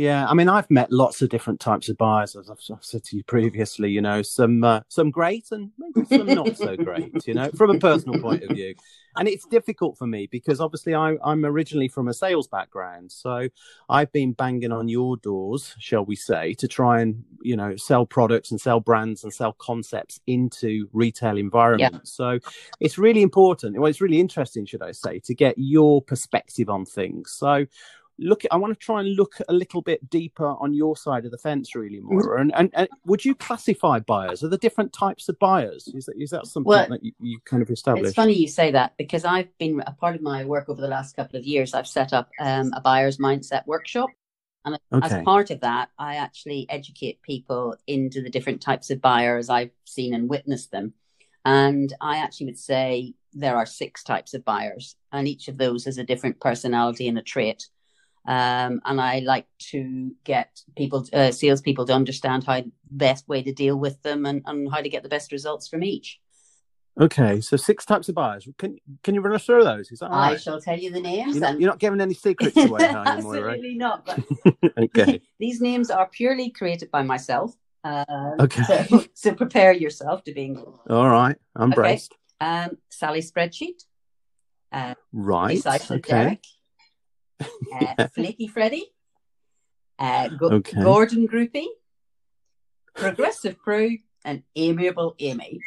Yeah, 0.00 0.26
I 0.26 0.32
mean, 0.32 0.48
I've 0.48 0.70
met 0.70 0.90
lots 0.90 1.20
of 1.20 1.28
different 1.28 1.60
types 1.60 1.90
of 1.90 1.98
buyers, 1.98 2.34
as 2.34 2.48
I've, 2.48 2.58
I've 2.72 2.82
said 2.82 3.04
to 3.04 3.18
you 3.18 3.22
previously. 3.22 3.90
You 3.90 4.00
know, 4.00 4.22
some 4.22 4.64
uh, 4.64 4.80
some 4.88 5.10
great 5.10 5.48
and 5.52 5.72
maybe 5.76 6.06
some 6.06 6.26
not 6.26 6.56
so 6.56 6.74
great. 6.74 7.26
You 7.26 7.34
know, 7.34 7.50
from 7.50 7.68
a 7.68 7.78
personal 7.78 8.18
point 8.18 8.42
of 8.44 8.56
view, 8.56 8.74
and 9.16 9.28
it's 9.28 9.44
difficult 9.44 9.98
for 9.98 10.06
me 10.06 10.26
because 10.26 10.58
obviously 10.58 10.94
I, 10.94 11.16
I'm 11.22 11.44
originally 11.44 11.88
from 11.88 12.08
a 12.08 12.14
sales 12.14 12.48
background, 12.48 13.12
so 13.12 13.48
I've 13.90 14.10
been 14.10 14.32
banging 14.32 14.72
on 14.72 14.88
your 14.88 15.18
doors, 15.18 15.74
shall 15.78 16.06
we 16.06 16.16
say, 16.16 16.54
to 16.54 16.66
try 16.66 17.02
and 17.02 17.22
you 17.42 17.54
know 17.54 17.76
sell 17.76 18.06
products 18.06 18.50
and 18.52 18.58
sell 18.58 18.80
brands 18.80 19.22
and 19.22 19.34
sell 19.34 19.52
concepts 19.52 20.18
into 20.26 20.88
retail 20.94 21.36
environments. 21.36 22.16
Yeah. 22.18 22.38
So 22.38 22.38
it's 22.80 22.96
really 22.96 23.20
important. 23.20 23.78
Well, 23.78 23.90
it's 23.90 24.00
really 24.00 24.20
interesting, 24.20 24.64
should 24.64 24.82
I 24.82 24.92
say, 24.92 25.18
to 25.18 25.34
get 25.34 25.56
your 25.58 26.00
perspective 26.00 26.70
on 26.70 26.86
things. 26.86 27.32
So 27.32 27.66
look 28.20 28.44
at, 28.44 28.52
i 28.52 28.56
want 28.56 28.72
to 28.72 28.84
try 28.84 29.00
and 29.00 29.16
look 29.16 29.36
a 29.48 29.52
little 29.52 29.82
bit 29.82 30.08
deeper 30.10 30.46
on 30.60 30.74
your 30.74 30.96
side 30.96 31.24
of 31.24 31.30
the 31.30 31.38
fence 31.38 31.74
really 31.74 32.00
more 32.00 32.36
and, 32.36 32.52
and, 32.54 32.70
and 32.74 32.88
would 33.04 33.24
you 33.24 33.34
classify 33.34 33.98
buyers? 33.98 34.42
Are 34.42 34.48
there 34.48 34.58
different 34.58 34.92
types 34.92 35.28
of 35.28 35.38
buyers? 35.38 35.88
Is 35.88 36.06
that 36.06 36.14
is 36.18 36.30
that 36.30 36.46
something 36.46 36.68
well, 36.68 36.86
that 36.88 37.04
you, 37.04 37.12
you, 37.20 37.38
kind 37.44 37.62
of 37.62 37.70
established? 37.70 38.06
it's 38.06 38.14
funny 38.14 38.34
you 38.34 38.48
say 38.48 38.70
that 38.72 38.96
because 38.96 39.24
i've 39.24 39.56
been 39.58 39.82
a 39.86 39.92
part 39.92 40.14
of 40.14 40.22
my 40.22 40.44
work 40.44 40.68
over 40.68 40.80
the 40.80 40.88
last 40.88 41.16
couple 41.16 41.38
of 41.38 41.44
years 41.44 41.74
i've 41.74 41.86
set 41.86 42.12
up 42.12 42.30
um, 42.40 42.72
a 42.74 42.80
buyer's 42.80 43.18
mindset 43.18 43.66
workshop. 43.66 44.10
And 44.64 44.78
okay. 44.92 45.16
as 45.16 45.24
part 45.24 45.50
of 45.50 45.60
that 45.60 45.88
i 45.98 46.16
actually 46.16 46.66
educate 46.68 47.22
people 47.22 47.76
into 47.86 48.22
the 48.22 48.30
different 48.30 48.60
types 48.60 48.90
of 48.90 49.00
buyers 49.00 49.48
i've 49.48 49.70
seen 49.84 50.14
and 50.14 50.28
witnessed 50.28 50.70
them. 50.70 50.94
And 51.44 51.92
i 52.00 52.18
actually 52.18 52.46
would 52.46 52.58
say 52.58 53.14
there 53.32 53.56
are 53.56 53.66
six 53.66 54.02
types 54.02 54.34
of 54.34 54.44
buyers 54.44 54.96
and 55.12 55.28
each 55.28 55.48
of 55.48 55.56
those 55.56 55.84
has 55.84 55.98
a 55.98 56.04
different 56.04 56.40
personality 56.40 57.08
and 57.08 57.18
a 57.18 57.22
trait 57.22 57.68
um, 58.26 58.80
and 58.84 59.00
I 59.00 59.20
like 59.20 59.46
to 59.70 60.12
get 60.24 60.60
people, 60.76 61.06
uh, 61.12 61.30
salespeople, 61.30 61.86
to 61.86 61.94
understand 61.94 62.44
how 62.44 62.62
best 62.90 63.28
way 63.28 63.42
to 63.42 63.52
deal 63.52 63.76
with 63.76 64.02
them 64.02 64.26
and, 64.26 64.42
and 64.46 64.70
how 64.70 64.80
to 64.80 64.88
get 64.88 65.02
the 65.02 65.08
best 65.08 65.32
results 65.32 65.68
from 65.68 65.82
each. 65.82 66.20
Okay, 67.00 67.40
so 67.40 67.56
six 67.56 67.86
types 67.86 68.08
of 68.08 68.14
buyers. 68.14 68.46
Can 68.58 68.76
can 69.02 69.14
you 69.14 69.22
run 69.22 69.34
us 69.34 69.46
through 69.46 69.64
those? 69.64 69.90
Is 69.90 70.00
that 70.00 70.10
right? 70.10 70.32
I 70.32 70.36
shall 70.36 70.60
tell 70.60 70.78
you 70.78 70.90
the 70.90 71.00
names. 71.00 71.34
You're 71.34 71.40
not, 71.40 71.60
you're 71.60 71.70
not 71.70 71.78
giving 71.78 72.00
any 72.00 72.14
secrets 72.14 72.56
away, 72.56 72.88
are 72.88 72.90
you, 72.90 72.96
Absolutely 73.06 73.74
not. 73.76 74.04
But 74.04 74.72
okay. 74.78 75.22
these 75.38 75.60
names 75.60 75.90
are 75.90 76.06
purely 76.08 76.50
created 76.50 76.90
by 76.90 77.02
myself. 77.02 77.54
Um, 77.84 78.06
okay. 78.40 78.86
So, 78.88 79.04
so, 79.14 79.34
prepare 79.34 79.72
yourself 79.72 80.24
to 80.24 80.34
be 80.34 80.54
All 80.90 81.08
right, 81.08 81.36
I'm 81.56 81.70
okay. 81.70 81.80
braced. 81.80 82.14
Um, 82.40 82.76
Sally 82.90 83.22
spreadsheet. 83.22 83.84
Uh, 84.70 84.94
right. 85.12 85.64
okay. 85.66 86.00
Derek. 86.00 86.44
Uh, 87.72 87.94
yeah. 87.98 88.06
Flaky 88.08 88.48
Freddy. 88.48 88.84
Uh, 89.98 90.28
Go- 90.28 90.50
okay. 90.50 90.82
Gordon 90.82 91.28
Groupie. 91.28 91.66
Progressive 92.94 93.58
Prue 93.58 93.98
and 94.24 94.42
Amiable 94.56 95.14
Amy. 95.20 95.60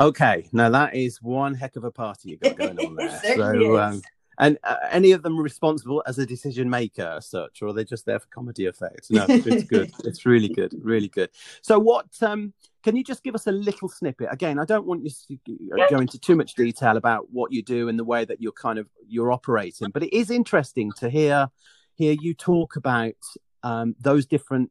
Okay, 0.00 0.48
now 0.52 0.70
that 0.70 0.94
is 0.94 1.20
one 1.22 1.54
heck 1.54 1.76
of 1.76 1.84
a 1.84 1.90
party 1.90 2.30
you've 2.30 2.40
got 2.40 2.56
going 2.56 2.78
on 2.78 2.96
there. 2.96 3.36
so, 3.36 3.78
um, 3.78 4.02
and 4.38 4.58
uh, 4.64 4.76
any 4.90 5.12
of 5.12 5.22
them 5.22 5.38
responsible 5.38 6.02
as 6.06 6.18
a 6.18 6.24
decision 6.24 6.68
maker, 6.70 7.16
as 7.18 7.26
such, 7.26 7.60
or 7.60 7.68
are 7.68 7.72
they 7.74 7.84
just 7.84 8.06
there 8.06 8.18
for 8.18 8.26
comedy 8.28 8.66
effect? 8.66 9.06
No, 9.10 9.26
it's 9.28 9.64
good. 9.64 9.92
it's 10.04 10.24
really 10.24 10.48
good, 10.48 10.74
really 10.82 11.08
good. 11.08 11.28
So, 11.60 11.78
what 11.78 12.06
um, 12.22 12.54
can 12.82 12.96
you 12.96 13.04
just 13.04 13.22
give 13.22 13.34
us 13.34 13.46
a 13.46 13.52
little 13.52 13.88
snippet? 13.88 14.28
Again, 14.30 14.58
I 14.58 14.64
don't 14.64 14.86
want 14.86 15.04
you 15.04 15.10
to 15.28 15.86
go 15.90 15.98
into 15.98 16.18
too 16.18 16.36
much 16.36 16.54
detail 16.54 16.96
about 16.96 17.30
what 17.30 17.52
you 17.52 17.62
do 17.62 17.88
and 17.88 17.98
the 17.98 18.04
way 18.04 18.24
that 18.24 18.40
you're 18.40 18.52
kind 18.52 18.78
of 18.78 18.88
you're 19.06 19.32
operating, 19.32 19.90
but 19.90 20.02
it 20.02 20.16
is 20.16 20.30
interesting 20.30 20.92
to 20.98 21.10
hear 21.10 21.48
hear 21.96 22.16
you 22.20 22.34
talk 22.34 22.76
about 22.76 23.14
um, 23.62 23.94
those 24.00 24.24
different 24.26 24.70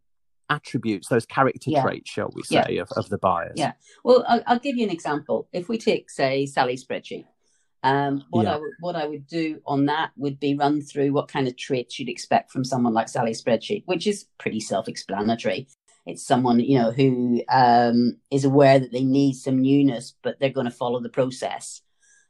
attributes, 0.50 1.08
those 1.08 1.26
character 1.26 1.70
yeah. 1.70 1.84
traits, 1.84 2.10
shall 2.10 2.32
we 2.34 2.42
say, 2.44 2.66
yeah. 2.70 2.82
of, 2.82 2.92
of 2.96 3.10
the 3.10 3.20
buyers? 3.20 3.54
Yeah. 3.56 3.74
Well, 4.04 4.26
I'll, 4.28 4.42
I'll, 4.48 4.60
give 4.60 4.76
you 4.76 4.84
an 4.84 4.90
example. 4.90 5.48
If 5.54 5.70
we 5.70 5.78
take, 5.78 6.10
say, 6.10 6.48
Sally 6.48 6.76
spreadsheet, 6.76 7.26
um, 7.84 8.24
what 8.32 8.44
yeah. 8.44 8.56
I 8.56 8.58
would 8.58 8.72
what 8.80 8.96
I 8.96 9.08
would 9.08 9.28
do 9.28 9.62
on 9.66 9.86
that 9.86 10.12
would 10.18 10.40
be 10.40 10.56
run 10.56 10.82
through 10.82 11.14
what 11.14 11.30
kind 11.30 11.48
of 11.48 11.56
traits 11.56 11.98
you'd 11.98 12.10
expect 12.10 12.52
from 12.52 12.66
someone 12.66 12.94
like 12.94 13.08
Sally 13.08 13.32
spreadsheet, 13.32 13.84
which 13.86 14.06
is 14.06 14.26
pretty 14.38 14.60
self-explanatory. 14.60 15.68
It's 16.10 16.26
someone 16.26 16.60
you 16.60 16.80
know 16.80 16.92
who 16.92 17.42
um, 17.50 18.18
is 18.32 18.46
aware 18.46 18.80
that 18.80 18.92
they 18.92 19.04
need 19.04 19.34
some 19.34 19.62
newness, 19.62 20.14
but 20.22 20.40
they're 20.40 20.50
going 20.50 20.66
to 20.66 20.72
follow 20.72 21.00
the 21.02 21.10
process. 21.10 21.82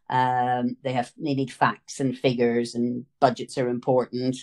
Um, 0.10 0.78
they 0.84 0.94
have 0.94 1.12
they 1.18 1.36
need 1.36 1.52
facts 1.52 2.00
and 2.00 2.18
figures, 2.18 2.76
and 2.76 3.06
budgets 3.20 3.58
are 3.58 3.70
important. 3.70 4.36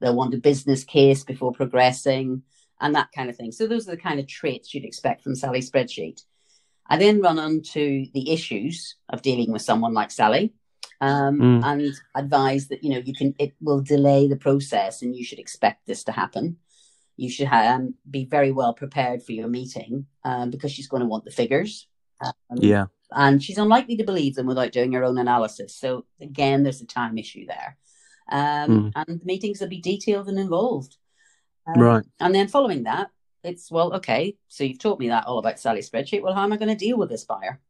They'll 0.00 0.14
want 0.14 0.34
a 0.34 0.38
business 0.38 0.84
case 0.84 1.24
before 1.24 1.52
progressing 1.52 2.42
and 2.80 2.94
that 2.94 3.10
kind 3.14 3.28
of 3.28 3.36
thing. 3.36 3.52
So 3.52 3.66
those 3.66 3.88
are 3.88 3.92
the 3.92 4.00
kind 4.00 4.20
of 4.20 4.26
traits 4.26 4.72
you'd 4.72 4.84
expect 4.84 5.22
from 5.22 5.34
Sally 5.34 5.60
Spreadsheet. 5.60 6.22
I 6.86 6.96
then 6.96 7.20
run 7.20 7.38
on 7.38 7.62
to 7.72 8.06
the 8.14 8.30
issues 8.30 8.96
of 9.08 9.22
dealing 9.22 9.52
with 9.52 9.62
someone 9.62 9.92
like 9.92 10.10
Sally 10.10 10.54
um, 11.00 11.38
mm. 11.38 11.64
and 11.64 11.92
advise 12.14 12.68
that, 12.68 12.82
you 12.82 12.90
know, 12.90 13.02
you 13.04 13.12
can, 13.14 13.34
it 13.38 13.52
will 13.60 13.80
delay 13.80 14.26
the 14.26 14.36
process 14.36 15.02
and 15.02 15.14
you 15.14 15.24
should 15.24 15.38
expect 15.38 15.86
this 15.86 16.04
to 16.04 16.12
happen. 16.12 16.56
You 17.18 17.28
should 17.28 17.48
um, 17.48 17.94
be 18.08 18.24
very 18.24 18.52
well 18.52 18.72
prepared 18.72 19.24
for 19.24 19.32
your 19.32 19.48
meeting 19.48 20.06
um, 20.24 20.50
because 20.50 20.70
she's 20.70 20.86
going 20.86 21.00
to 21.00 21.08
want 21.08 21.24
the 21.24 21.32
figures. 21.32 21.88
Um, 22.24 22.32
yeah. 22.56 22.86
And 23.10 23.42
she's 23.42 23.58
unlikely 23.58 23.96
to 23.96 24.04
believe 24.04 24.36
them 24.36 24.46
without 24.46 24.70
doing 24.70 24.92
her 24.92 25.02
own 25.02 25.18
analysis. 25.18 25.74
So 25.76 26.06
again, 26.20 26.62
there's 26.62 26.80
a 26.80 26.86
time 26.86 27.18
issue 27.18 27.44
there. 27.46 27.76
Um, 28.30 28.70
mm. 28.70 28.92
And 28.94 29.20
the 29.20 29.26
meetings 29.26 29.60
will 29.60 29.68
be 29.68 29.80
detailed 29.80 30.28
and 30.28 30.38
involved. 30.38 30.96
Um, 31.66 31.82
right. 31.82 32.04
And 32.20 32.32
then 32.32 32.46
following 32.46 32.84
that, 32.84 33.10
it's 33.42 33.68
well, 33.68 33.94
okay. 33.94 34.36
So 34.46 34.62
you've 34.62 34.78
taught 34.78 35.00
me 35.00 35.08
that 35.08 35.26
all 35.26 35.38
about 35.38 35.58
Sally's 35.58 35.90
spreadsheet. 35.90 36.22
Well, 36.22 36.34
how 36.34 36.44
am 36.44 36.52
I 36.52 36.56
going 36.56 36.68
to 36.68 36.86
deal 36.86 36.98
with 36.98 37.08
this 37.08 37.24
buyer? 37.24 37.60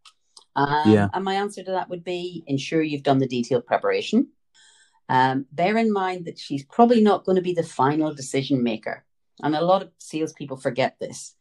Um, 0.56 0.92
yeah. 0.92 1.08
And 1.14 1.24
my 1.24 1.34
answer 1.34 1.62
to 1.62 1.70
that 1.70 1.88
would 1.88 2.04
be 2.04 2.44
ensure 2.46 2.82
you've 2.82 3.02
done 3.02 3.18
the 3.18 3.26
detailed 3.26 3.64
preparation. 3.64 4.28
Um, 5.08 5.46
bear 5.52 5.78
in 5.78 5.90
mind 5.90 6.26
that 6.26 6.38
she's 6.38 6.64
probably 6.64 7.00
not 7.00 7.24
going 7.24 7.36
to 7.36 7.42
be 7.42 7.54
the 7.54 7.62
final 7.62 8.12
decision 8.12 8.62
maker. 8.62 9.04
And 9.42 9.54
a 9.54 9.60
lot 9.60 9.82
of 9.82 9.90
salespeople 9.98 10.56
forget 10.56 10.96
this. 11.00 11.34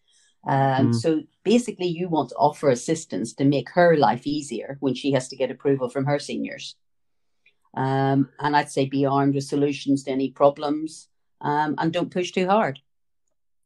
Um, 0.48 0.92
mm. 0.92 0.96
So 0.96 1.24
basically, 1.44 1.88
you 1.88 2.10
want 2.10 2.30
to 2.30 2.36
offer 2.36 2.70
assistance 2.70 3.34
to 3.36 3.46
make 3.46 3.70
her 3.72 3.98
life 3.98 4.26
easier 4.26 4.78
when 4.80 4.94
she 4.94 5.12
has 5.12 5.28
to 5.30 5.36
get 5.36 5.52
approval 5.52 5.90
from 5.90 6.06
her 6.06 6.20
seniors. 6.20 6.76
Um, 7.76 8.30
and 8.40 8.56
I'd 8.56 8.72
say 8.72 8.86
be 8.86 9.06
armed 9.06 9.36
with 9.36 9.44
solutions 9.44 10.04
to 10.04 10.12
any 10.12 10.32
problems 10.32 11.10
um, 11.42 11.76
and 11.78 11.92
don't 11.92 12.12
push 12.12 12.32
too 12.32 12.48
hard. 12.48 12.80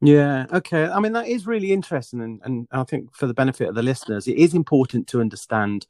Yeah, 0.01 0.47
okay. 0.51 0.85
I 0.85 0.99
mean, 0.99 1.13
that 1.13 1.27
is 1.27 1.45
really 1.45 1.71
interesting. 1.71 2.21
And, 2.21 2.41
and 2.43 2.67
I 2.71 2.83
think 2.83 3.15
for 3.15 3.27
the 3.27 3.35
benefit 3.35 3.69
of 3.69 3.75
the 3.75 3.83
listeners, 3.83 4.27
it 4.27 4.37
is 4.37 4.55
important 4.55 5.07
to 5.09 5.21
understand 5.21 5.85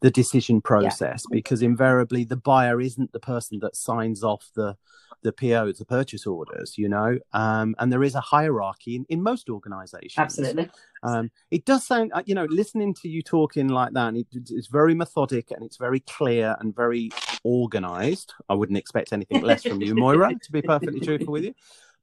the 0.00 0.10
decision 0.10 0.60
process 0.60 1.24
yeah. 1.28 1.34
because 1.34 1.62
invariably 1.62 2.24
the 2.24 2.36
buyer 2.36 2.80
isn't 2.80 3.12
the 3.12 3.20
person 3.20 3.58
that 3.60 3.76
signs 3.76 4.22
off 4.22 4.50
the 4.54 4.76
the 5.22 5.32
POs, 5.32 5.78
the 5.78 5.84
purchase 5.84 6.26
orders, 6.26 6.78
you 6.78 6.88
know, 6.88 7.18
um, 7.32 7.74
and 7.78 7.92
there 7.92 8.04
is 8.04 8.14
a 8.14 8.20
hierarchy 8.20 8.96
in, 8.96 9.04
in 9.08 9.22
most 9.22 9.50
organizations. 9.50 10.14
Absolutely. 10.16 10.70
Um, 11.02 11.30
it 11.50 11.64
does 11.64 11.84
sound, 11.84 12.12
uh, 12.14 12.22
you 12.24 12.34
know, 12.34 12.44
listening 12.44 12.94
to 12.94 13.08
you 13.08 13.22
talking 13.22 13.68
like 13.68 13.92
that, 13.94 14.14
it, 14.14 14.26
it's 14.32 14.68
very 14.68 14.94
methodic 14.94 15.50
and 15.50 15.64
it's 15.64 15.76
very 15.76 16.00
clear 16.00 16.56
and 16.60 16.74
very 16.74 17.10
organized. 17.42 18.32
I 18.48 18.54
wouldn't 18.54 18.78
expect 18.78 19.12
anything 19.12 19.42
less 19.42 19.64
from 19.64 19.82
you, 19.82 19.94
Moira, 19.94 20.34
to 20.40 20.52
be 20.52 20.62
perfectly 20.62 21.00
truthful 21.00 21.32
with 21.32 21.44
you. 21.44 21.54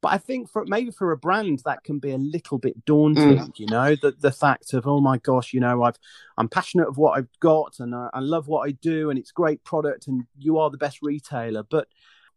But 0.02 0.12
I 0.12 0.18
think 0.18 0.50
for 0.50 0.64
maybe 0.66 0.90
for 0.90 1.12
a 1.12 1.16
brand 1.16 1.62
that 1.64 1.82
can 1.82 1.98
be 1.98 2.12
a 2.12 2.18
little 2.18 2.58
bit 2.58 2.84
daunting, 2.84 3.38
mm. 3.38 3.58
you 3.58 3.66
know, 3.66 3.96
the 3.96 4.14
the 4.18 4.30
fact 4.30 4.72
of 4.74 4.86
oh 4.86 5.00
my 5.00 5.18
gosh, 5.18 5.52
you 5.52 5.60
know, 5.60 5.82
I've 5.82 5.98
I'm 6.36 6.48
passionate 6.48 6.88
of 6.88 6.98
what 6.98 7.18
I've 7.18 7.28
got 7.40 7.80
and 7.80 7.94
I, 7.94 8.10
I 8.12 8.20
love 8.20 8.46
what 8.46 8.68
I 8.68 8.72
do 8.72 9.10
and 9.10 9.18
it's 9.18 9.32
great 9.32 9.64
product 9.64 10.06
and 10.06 10.24
you 10.38 10.58
are 10.58 10.70
the 10.70 10.76
best 10.76 10.98
retailer, 11.02 11.62
but 11.62 11.88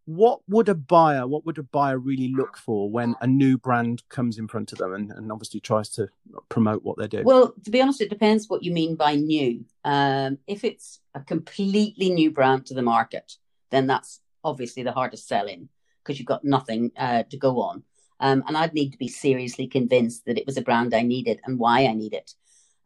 what 0.06 0.39
would 0.48 0.68
a 0.68 0.74
buyer 0.74 1.28
what 1.28 1.46
would 1.46 1.60
a 1.60 1.63
buyer 1.63 2.00
really 2.00 2.34
look 2.36 2.58
for 2.58 2.89
when 2.89 3.13
a 3.22 3.28
new 3.28 3.60
brand 3.60 4.01
comes 4.10 4.39
in 4.39 4.48
front 4.48 4.72
of 4.72 4.80
them 4.80 4.92
and, 4.92 5.12
and 5.12 5.32
obviously 5.32 5.60
tries 5.60 5.88
to 5.89 6.08
promote 6.50 6.84
what 6.84 6.98
they're 6.98 7.08
doing? 7.08 7.25
Well 7.25 7.54
to 7.63 7.70
be 7.70 7.82
honest 7.82 8.01
it 8.01 8.10
depends 8.10 8.50
what 8.50 8.63
you 8.63 8.72
mean 8.72 8.96
by 8.96 9.13
new. 9.16 9.66
Um, 9.84 10.39
if 10.48 10.63
it's 10.63 11.00
a 11.13 11.20
completely 11.20 12.10
new 12.10 12.32
brand 12.32 12.66
to 12.68 12.74
the 12.74 12.82
market 12.82 13.34
then 13.70 13.86
that's 13.86 14.20
obviously 14.44 14.82
the 14.82 14.94
hardest 14.94 15.28
selling 15.28 15.70
because 16.10 16.20
you've 16.20 16.28
got 16.28 16.44
nothing 16.44 16.92
uh, 16.98 17.24
to 17.30 17.38
go 17.38 17.62
on 17.62 17.84
um, 18.20 18.44
and 18.48 18.58
i'd 18.58 18.74
need 18.74 18.92
to 18.92 18.98
be 18.98 19.08
seriously 19.08 19.68
convinced 19.68 20.25
that 20.25 20.38
it 20.38 20.46
was 20.46 20.58
a 20.58 20.62
brand 20.62 20.94
i 20.94 21.01
needed 21.01 21.39
and 21.46 21.60
why 21.60 21.86
i 21.86 21.94
need 21.94 22.13
it 22.13 22.34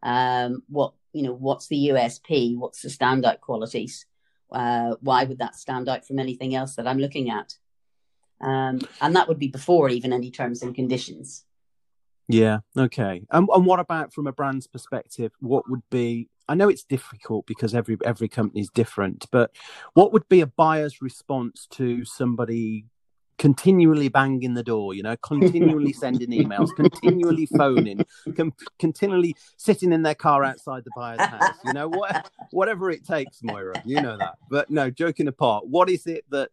um, 0.02 0.62
what 0.68 0.92
you 1.12 1.22
know 1.22 1.32
what's 1.32 1.68
the 1.68 1.88
usp 1.88 2.56
what's 2.58 2.82
the 2.82 2.88
standout 2.88 3.40
qualities 3.40 4.06
uh, 4.54 4.94
why 5.00 5.24
would 5.24 5.38
that 5.38 5.56
stand 5.56 5.88
out 5.88 6.06
from 6.06 6.18
anything 6.18 6.54
else 6.54 6.76
that 6.76 6.86
I'm 6.86 6.98
looking 6.98 7.30
at? 7.30 7.54
Um, 8.40 8.80
and 9.00 9.16
that 9.16 9.28
would 9.28 9.38
be 9.38 9.48
before 9.48 9.88
even 9.88 10.12
any 10.12 10.30
terms 10.30 10.62
and 10.62 10.74
conditions. 10.74 11.44
Yeah. 12.28 12.60
Okay. 12.76 13.22
And, 13.30 13.48
and 13.52 13.66
what 13.66 13.80
about 13.80 14.12
from 14.12 14.26
a 14.26 14.32
brand's 14.32 14.66
perspective? 14.66 15.32
What 15.40 15.68
would 15.68 15.82
be? 15.90 16.28
I 16.48 16.54
know 16.54 16.68
it's 16.68 16.84
difficult 16.84 17.46
because 17.46 17.74
every 17.74 17.96
every 18.04 18.28
company 18.28 18.60
is 18.60 18.68
different, 18.68 19.26
but 19.30 19.50
what 19.94 20.12
would 20.12 20.28
be 20.28 20.42
a 20.42 20.46
buyer's 20.46 21.00
response 21.00 21.66
to 21.72 22.04
somebody 22.04 22.84
continually 23.38 24.08
banging 24.08 24.54
the 24.54 24.62
door, 24.62 24.94
you 24.94 25.02
know, 25.02 25.16
continually 25.16 25.92
sending 25.92 26.30
emails, 26.30 26.74
continually 26.74 27.46
phoning, 27.46 28.04
com- 28.36 28.54
continually 28.78 29.34
sitting 29.56 29.92
in 29.92 30.02
their 30.02 30.14
car 30.14 30.44
outside 30.44 30.84
the 30.84 30.90
buyer's 30.96 31.20
house, 31.20 31.56
you 31.64 31.72
know, 31.72 31.88
what, 31.88 32.30
whatever 32.50 32.90
it 32.90 33.04
takes, 33.04 33.42
Moira, 33.42 33.80
you 33.84 34.00
know 34.00 34.16
that. 34.16 34.36
But 34.50 34.70
no, 34.70 34.90
joking 34.90 35.28
apart, 35.28 35.66
what 35.66 35.90
is 35.90 36.06
it 36.06 36.24
that 36.30 36.50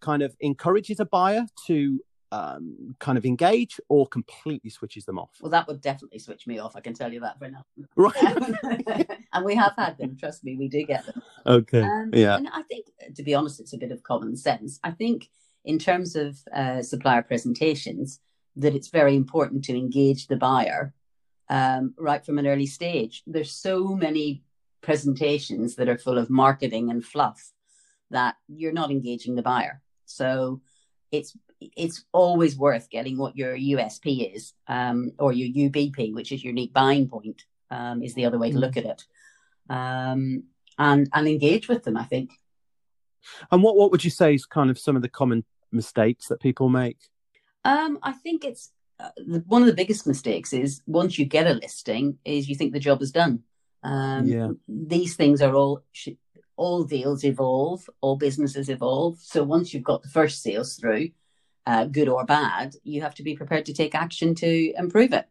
kind 0.00 0.22
of 0.22 0.36
encourages 0.40 1.00
a 1.00 1.04
buyer 1.06 1.46
to 1.66 2.00
um, 2.30 2.94
kind 2.98 3.16
of 3.16 3.24
engage 3.24 3.80
or 3.88 4.06
completely 4.06 4.70
switches 4.70 5.04
them 5.04 5.18
off? 5.18 5.30
Well, 5.40 5.50
that 5.50 5.66
would 5.66 5.80
definitely 5.80 6.18
switch 6.18 6.46
me 6.46 6.58
off. 6.58 6.76
I 6.76 6.80
can 6.80 6.94
tell 6.94 7.12
you 7.12 7.20
that 7.20 7.38
for 7.38 7.48
now. 7.48 7.64
Right. 7.96 8.14
and 9.32 9.44
we 9.44 9.54
have 9.54 9.72
had 9.76 9.98
them. 9.98 10.16
Trust 10.16 10.44
me, 10.44 10.56
we 10.56 10.68
do 10.68 10.84
get 10.84 11.06
them. 11.06 11.22
Okay. 11.46 11.82
Um, 11.82 12.10
yeah. 12.12 12.36
And 12.36 12.48
I 12.48 12.62
think, 12.62 12.86
to 13.14 13.22
be 13.22 13.34
honest, 13.34 13.60
it's 13.60 13.72
a 13.72 13.78
bit 13.78 13.92
of 13.92 14.02
common 14.02 14.36
sense. 14.36 14.78
I 14.84 14.90
think 14.90 15.28
in 15.64 15.78
terms 15.78 16.16
of 16.16 16.38
uh, 16.52 16.82
supplier 16.82 17.22
presentations, 17.22 18.20
that 18.56 18.74
it's 18.74 18.88
very 18.88 19.14
important 19.14 19.64
to 19.64 19.76
engage 19.76 20.26
the 20.26 20.36
buyer 20.36 20.92
um, 21.48 21.94
right 21.96 22.24
from 22.24 22.38
an 22.38 22.46
early 22.46 22.66
stage. 22.66 23.22
There's 23.26 23.52
so 23.52 23.88
many 23.88 24.42
presentations 24.80 25.76
that 25.76 25.88
are 25.88 25.98
full 25.98 26.18
of 26.18 26.30
marketing 26.30 26.90
and 26.90 27.04
fluff 27.04 27.52
that 28.10 28.36
you're 28.48 28.72
not 28.72 28.90
engaging 28.90 29.34
the 29.34 29.42
buyer. 29.42 29.82
So 30.06 30.60
it's 31.12 31.36
it's 31.60 32.04
always 32.12 32.56
worth 32.56 32.88
getting 32.88 33.18
what 33.18 33.36
your 33.36 33.56
USP 33.56 34.34
is, 34.34 34.52
um, 34.68 35.12
or 35.18 35.32
your 35.32 35.70
UBP, 35.70 36.14
which 36.14 36.30
is 36.30 36.44
unique 36.44 36.72
buying 36.72 37.08
point, 37.08 37.44
um, 37.70 38.02
is 38.02 38.14
the 38.14 38.26
other 38.26 38.38
way 38.38 38.52
to 38.52 38.58
look 38.58 38.74
mm. 38.74 38.78
at 38.78 38.84
it, 38.84 39.04
um, 39.68 40.44
and 40.78 41.08
and 41.12 41.28
engage 41.28 41.68
with 41.68 41.84
them. 41.84 41.96
I 41.96 42.04
think. 42.04 42.30
And 43.50 43.62
what 43.62 43.76
what 43.76 43.90
would 43.90 44.04
you 44.04 44.10
say 44.10 44.34
is 44.34 44.46
kind 44.46 44.70
of 44.70 44.78
some 44.78 44.96
of 44.96 45.02
the 45.02 45.08
common 45.08 45.44
mistakes 45.72 46.28
that 46.28 46.40
people 46.40 46.68
make? 46.68 46.98
Um, 47.64 47.98
I 48.02 48.12
think 48.12 48.44
it's 48.44 48.70
uh, 49.00 49.10
one 49.46 49.62
of 49.62 49.68
the 49.68 49.74
biggest 49.74 50.06
mistakes 50.06 50.52
is 50.52 50.82
once 50.86 51.18
you 51.18 51.24
get 51.24 51.46
a 51.46 51.54
listing, 51.54 52.18
is 52.24 52.48
you 52.48 52.54
think 52.54 52.72
the 52.72 52.80
job 52.80 53.02
is 53.02 53.12
done. 53.12 53.42
Um, 53.82 54.26
yeah. 54.26 54.48
These 54.68 55.16
things 55.16 55.42
are 55.42 55.54
all 55.54 55.84
all 56.56 56.82
deals 56.84 57.24
evolve, 57.24 57.88
all 58.00 58.16
businesses 58.16 58.68
evolve. 58.68 59.18
So 59.20 59.44
once 59.44 59.72
you've 59.72 59.84
got 59.84 60.02
the 60.02 60.08
first 60.08 60.42
sales 60.42 60.74
through, 60.76 61.10
uh, 61.66 61.84
good 61.84 62.08
or 62.08 62.24
bad, 62.24 62.74
you 62.82 63.02
have 63.02 63.14
to 63.16 63.22
be 63.22 63.36
prepared 63.36 63.66
to 63.66 63.72
take 63.72 63.94
action 63.94 64.34
to 64.36 64.72
improve 64.76 65.12
it. 65.12 65.26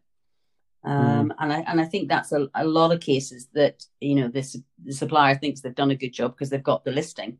Um, 0.84 1.28
mm. 1.28 1.34
And 1.38 1.52
I 1.52 1.60
and 1.60 1.80
I 1.80 1.84
think 1.84 2.08
that's 2.08 2.32
a, 2.32 2.48
a 2.54 2.64
lot 2.64 2.92
of 2.92 3.00
cases 3.00 3.48
that 3.52 3.84
you 4.00 4.14
know 4.14 4.28
this 4.28 4.56
the 4.82 4.92
supplier 4.92 5.34
thinks 5.34 5.60
they've 5.60 5.74
done 5.74 5.90
a 5.90 5.96
good 5.96 6.12
job 6.12 6.32
because 6.32 6.50
they've 6.50 6.62
got 6.62 6.84
the 6.84 6.92
listing, 6.92 7.38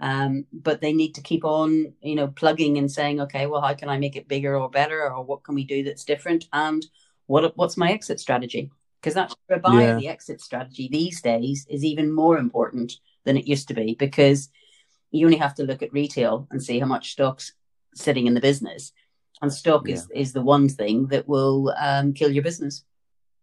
um, 0.00 0.46
but 0.52 0.80
they 0.80 0.92
need 0.92 1.14
to 1.14 1.20
keep 1.20 1.44
on 1.44 1.92
you 2.02 2.14
know 2.14 2.28
plugging 2.28 2.78
and 2.78 2.90
saying, 2.90 3.20
okay, 3.20 3.46
well, 3.46 3.60
how 3.60 3.74
can 3.74 3.88
I 3.88 3.98
make 3.98 4.16
it 4.16 4.28
bigger 4.28 4.56
or 4.56 4.70
better, 4.70 5.10
or 5.12 5.22
what 5.24 5.44
can 5.44 5.54
we 5.54 5.64
do 5.64 5.82
that's 5.82 6.04
different, 6.04 6.48
and 6.52 6.84
what 7.26 7.56
what's 7.56 7.76
my 7.76 7.90
exit 7.92 8.20
strategy? 8.20 8.70
Because 9.00 9.14
that's 9.14 9.34
for 9.46 9.54
a 9.54 9.60
buyer, 9.60 9.80
yeah. 9.80 9.94
the 9.96 10.08
exit 10.08 10.40
strategy 10.40 10.88
these 10.90 11.20
days 11.22 11.66
is 11.70 11.84
even 11.84 12.12
more 12.12 12.38
important 12.38 12.94
than 13.24 13.36
it 13.36 13.46
used 13.46 13.68
to 13.68 13.74
be 13.74 13.94
because 13.94 14.48
you 15.10 15.24
only 15.24 15.38
have 15.38 15.54
to 15.54 15.62
look 15.62 15.82
at 15.82 15.92
retail 15.92 16.48
and 16.50 16.62
see 16.62 16.78
how 16.78 16.86
much 16.86 17.12
stock's 17.12 17.52
sitting 17.94 18.26
in 18.26 18.34
the 18.34 18.40
business 18.40 18.92
and 19.42 19.52
stock 19.52 19.86
yeah. 19.86 19.94
is 19.94 20.08
is 20.14 20.32
the 20.32 20.42
one 20.42 20.68
thing 20.68 21.06
that 21.08 21.28
will 21.28 21.74
um, 21.78 22.12
kill 22.12 22.30
your 22.30 22.42
business. 22.42 22.84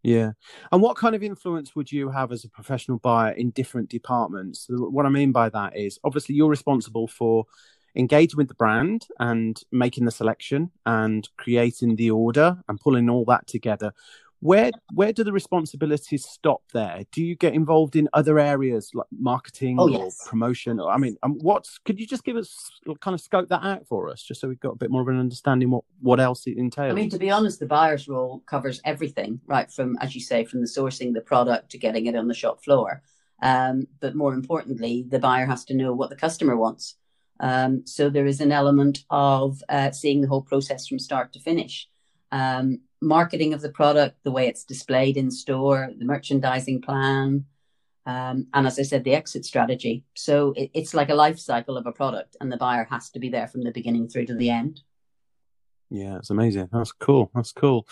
Yeah. 0.06 0.34
And 0.72 0.84
what 0.84 0.98
kind 0.98 1.16
of 1.16 1.24
influence 1.24 1.76
would 1.76 1.92
you 1.92 2.12
have 2.12 2.32
as 2.32 2.46
a 2.46 2.50
professional 2.50 3.00
buyer 3.00 3.32
in 3.32 3.50
different 3.50 3.90
departments? 3.90 4.68
What 4.70 5.08
I 5.08 5.10
mean 5.10 5.32
by 5.32 5.50
that 5.50 5.76
is 5.76 5.98
obviously 6.04 6.36
you're 6.36 6.48
responsible 6.48 7.08
for 7.08 7.46
engaging 7.96 8.38
with 8.38 8.48
the 8.48 8.54
brand 8.54 9.08
and 9.20 9.60
making 9.72 10.06
the 10.06 10.12
selection 10.12 10.70
and 10.86 11.28
creating 11.38 11.96
the 11.96 12.12
order 12.12 12.56
and 12.70 12.80
pulling 12.80 13.10
all 13.10 13.26
that 13.26 13.48
together 13.48 13.94
where 14.46 14.72
where 14.94 15.12
do 15.12 15.24
the 15.24 15.34
responsibilities 15.34 16.26
stop 16.26 16.62
there? 16.74 17.02
Do 17.12 17.24
you 17.24 17.36
get 17.36 17.54
involved 17.54 17.96
in 17.96 18.08
other 18.14 18.38
areas 18.38 18.92
like 18.94 19.08
marketing 19.12 19.78
oh, 19.80 19.88
yes. 19.88 20.20
or 20.26 20.30
promotion? 20.30 20.80
Or, 20.80 20.92
i 20.92 20.98
mean 20.98 21.18
um, 21.24 21.34
what's 21.42 21.80
could 21.80 22.00
you 22.00 22.06
just 22.06 22.24
give 22.24 22.38
us 22.38 22.80
kind 23.00 23.14
of 23.14 23.22
scope 23.22 23.50
that 23.50 23.64
out 23.64 23.88
for 23.88 24.10
us 24.10 24.22
just 24.22 24.42
so 24.42 24.48
we've 24.48 24.60
got 24.60 24.74
a 24.74 24.78
bit 24.78 24.92
more 24.92 25.02
of 25.02 25.08
an 25.08 25.20
understanding 25.20 25.72
what 25.72 25.84
what 26.00 26.20
else 26.20 26.46
it 26.48 26.58
entails 26.58 26.92
i 26.92 26.94
mean 26.94 27.10
to 27.10 27.18
be 27.18 27.32
honest 27.32 27.60
the 27.60 27.66
buyer's 27.66 28.08
role 28.08 28.44
covers 28.46 28.82
everything 28.86 29.40
right 29.48 29.72
from 29.72 29.98
as 30.00 30.14
you 30.14 30.22
say 30.22 30.44
from 30.44 30.62
the 30.62 30.68
sourcing 30.68 31.14
the 31.14 31.22
product 31.22 31.72
to 31.72 31.78
getting 31.78 32.06
it 32.06 32.16
on 32.16 32.28
the 32.28 32.34
shop 32.34 32.64
floor. 32.64 33.02
Um, 33.42 33.88
but 34.00 34.16
more 34.16 34.34
importantly 34.34 35.06
the 35.08 35.20
buyer 35.20 35.46
has 35.46 35.66
to 35.66 35.74
know 35.74 35.94
what 35.94 36.10
the 36.10 36.16
customer 36.16 36.56
wants. 36.56 36.96
Um, 37.40 37.86
so 37.86 38.10
there 38.10 38.26
is 38.26 38.40
an 38.40 38.52
element 38.52 39.00
of 39.10 39.62
uh, 39.68 39.92
seeing 39.92 40.22
the 40.22 40.28
whole 40.28 40.42
process 40.42 40.88
from 40.88 41.00
start 41.00 41.34
to 41.34 41.40
finish. 41.40 41.90
Um, 42.32 42.82
marketing 43.02 43.54
of 43.54 43.62
the 43.62 43.70
product, 43.70 44.18
the 44.24 44.32
way 44.32 44.48
it's 44.48 44.64
displayed 44.64 45.18
in 45.18 45.30
store, 45.32 45.92
the 45.98 46.06
merchandising 46.06 46.82
plan, 46.82 47.46
um, 48.06 48.48
and 48.54 48.68
as 48.68 48.78
I 48.78 48.84
said, 48.84 49.04
the 49.04 49.16
exit 49.16 49.46
strategy. 49.46 50.04
So 50.14 50.54
it, 50.56 50.70
it's 50.74 50.94
like 50.94 51.10
a 51.10 51.16
life 51.16 51.40
cycle 51.40 51.78
of 51.78 51.88
a 51.88 51.92
product, 51.92 52.38
and 52.40 52.52
the 52.52 52.58
buyer 52.58 52.88
has 52.90 53.10
to 53.12 53.20
be 53.20 53.30
there 53.30 53.48
from 53.48 53.64
the 53.64 53.72
beginning 53.72 54.08
through 54.08 54.28
to 54.28 54.36
the 54.36 54.50
end. 54.50 54.82
Yeah, 55.90 56.18
it's 56.18 56.30
amazing. 56.30 56.70
That's 56.72 56.92
cool. 56.92 57.32
That's 57.34 57.52
cool. 57.52 57.88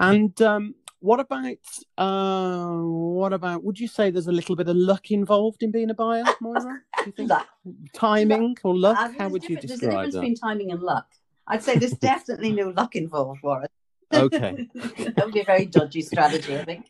And 0.00 0.40
um, 0.40 0.74
what 1.00 1.20
about 1.20 1.56
uh, 1.98 2.76
what 2.78 3.32
about? 3.32 3.62
Would 3.62 3.78
you 3.78 3.88
say 3.88 4.10
there's 4.10 4.26
a 4.26 4.32
little 4.32 4.56
bit 4.56 4.68
of 4.68 4.76
luck 4.76 5.10
involved 5.10 5.62
in 5.62 5.70
being 5.70 5.90
a 5.90 5.94
buyer, 5.94 6.24
Moira? 6.40 6.80
Do 6.98 7.04
you 7.06 7.12
think 7.12 7.32
timing 7.92 8.56
or 8.64 8.76
luck? 8.76 9.14
How 9.18 9.28
would 9.28 9.44
you 9.44 9.56
describe 9.56 9.68
There's 9.68 9.82
a 9.82 9.86
difference 9.86 10.14
that? 10.14 10.20
between 10.20 10.34
timing 10.36 10.72
and 10.72 10.82
luck. 10.82 11.06
I'd 11.46 11.62
say 11.62 11.78
there's 11.78 11.92
definitely 11.98 12.52
no 12.52 12.70
luck 12.70 12.96
involved 12.96 13.40
it. 13.44 13.70
Okay. 14.12 14.68
that 14.74 15.22
would 15.24 15.34
be 15.34 15.40
a 15.40 15.44
very 15.44 15.66
dodgy 15.66 16.02
strategy, 16.02 16.56
I 16.56 16.64
think. 16.64 16.86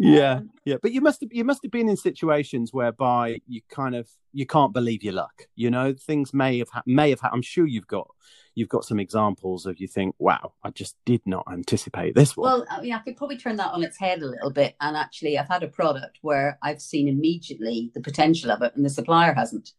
Yeah, 0.00 0.34
um, 0.34 0.50
yeah, 0.64 0.76
but 0.80 0.92
you 0.92 1.00
must 1.00 1.20
have 1.22 1.32
you 1.32 1.42
must 1.42 1.60
have 1.64 1.72
been 1.72 1.88
in 1.88 1.96
situations 1.96 2.72
whereby 2.72 3.40
you 3.48 3.62
kind 3.68 3.96
of 3.96 4.08
you 4.32 4.46
can't 4.46 4.72
believe 4.72 5.02
your 5.02 5.14
luck. 5.14 5.48
You 5.56 5.72
know, 5.72 5.92
things 5.92 6.32
may 6.32 6.58
have 6.58 6.68
ha- 6.68 6.84
may 6.86 7.10
have. 7.10 7.18
Ha- 7.18 7.30
I'm 7.32 7.42
sure 7.42 7.66
you've 7.66 7.88
got 7.88 8.08
you've 8.54 8.68
got 8.68 8.84
some 8.84 9.00
examples 9.00 9.66
of 9.66 9.80
you 9.80 9.88
think, 9.88 10.14
wow, 10.18 10.52
I 10.62 10.70
just 10.70 10.96
did 11.04 11.22
not 11.26 11.46
anticipate 11.50 12.14
this 12.14 12.36
one. 12.36 12.48
Well, 12.50 12.66
I 12.70 12.80
mean, 12.80 12.92
I 12.92 12.98
could 12.98 13.16
probably 13.16 13.38
turn 13.38 13.56
that 13.56 13.72
on 13.72 13.82
its 13.82 13.98
head 13.98 14.20
a 14.20 14.26
little 14.26 14.50
bit. 14.50 14.76
And 14.80 14.96
actually, 14.96 15.36
I've 15.36 15.48
had 15.48 15.64
a 15.64 15.68
product 15.68 16.18
where 16.22 16.58
I've 16.62 16.80
seen 16.80 17.08
immediately 17.08 17.90
the 17.94 18.00
potential 18.00 18.52
of 18.52 18.62
it, 18.62 18.76
and 18.76 18.84
the 18.84 18.90
supplier 18.90 19.34
hasn't. 19.34 19.72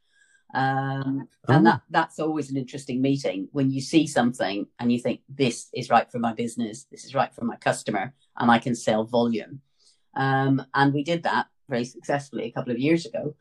Um, 0.54 1.28
and 1.48 1.68
oh. 1.68 1.72
that 1.72 1.82
that's 1.90 2.20
always 2.20 2.50
an 2.50 2.58
interesting 2.58 3.02
meeting 3.02 3.50
when 3.52 3.70
you 3.70 3.82
see 3.82 4.08
something 4.08 4.66
and 4.80 4.92
you 4.92 4.98
think 5.00 5.22
this 5.30 5.70
is 5.74 5.90
right 5.90 6.12
for 6.12 6.20
my 6.20 6.34
business, 6.34 6.86
this 6.86 7.06
is 7.06 7.14
right 7.14 7.34
for 7.34 7.46
my 7.46 7.56
customer, 7.58 8.14
and 8.38 8.50
I 8.50 8.60
can 8.60 8.76
sell 8.76 9.04
volume. 9.04 9.62
Um, 10.16 10.66
and 10.74 10.94
we 10.94 11.04
did 11.04 11.24
that 11.24 11.48
very 11.70 11.86
successfully 11.86 12.46
a 12.46 12.52
couple 12.52 12.72
of 12.72 12.80
years 12.80 13.06
ago 13.06 13.36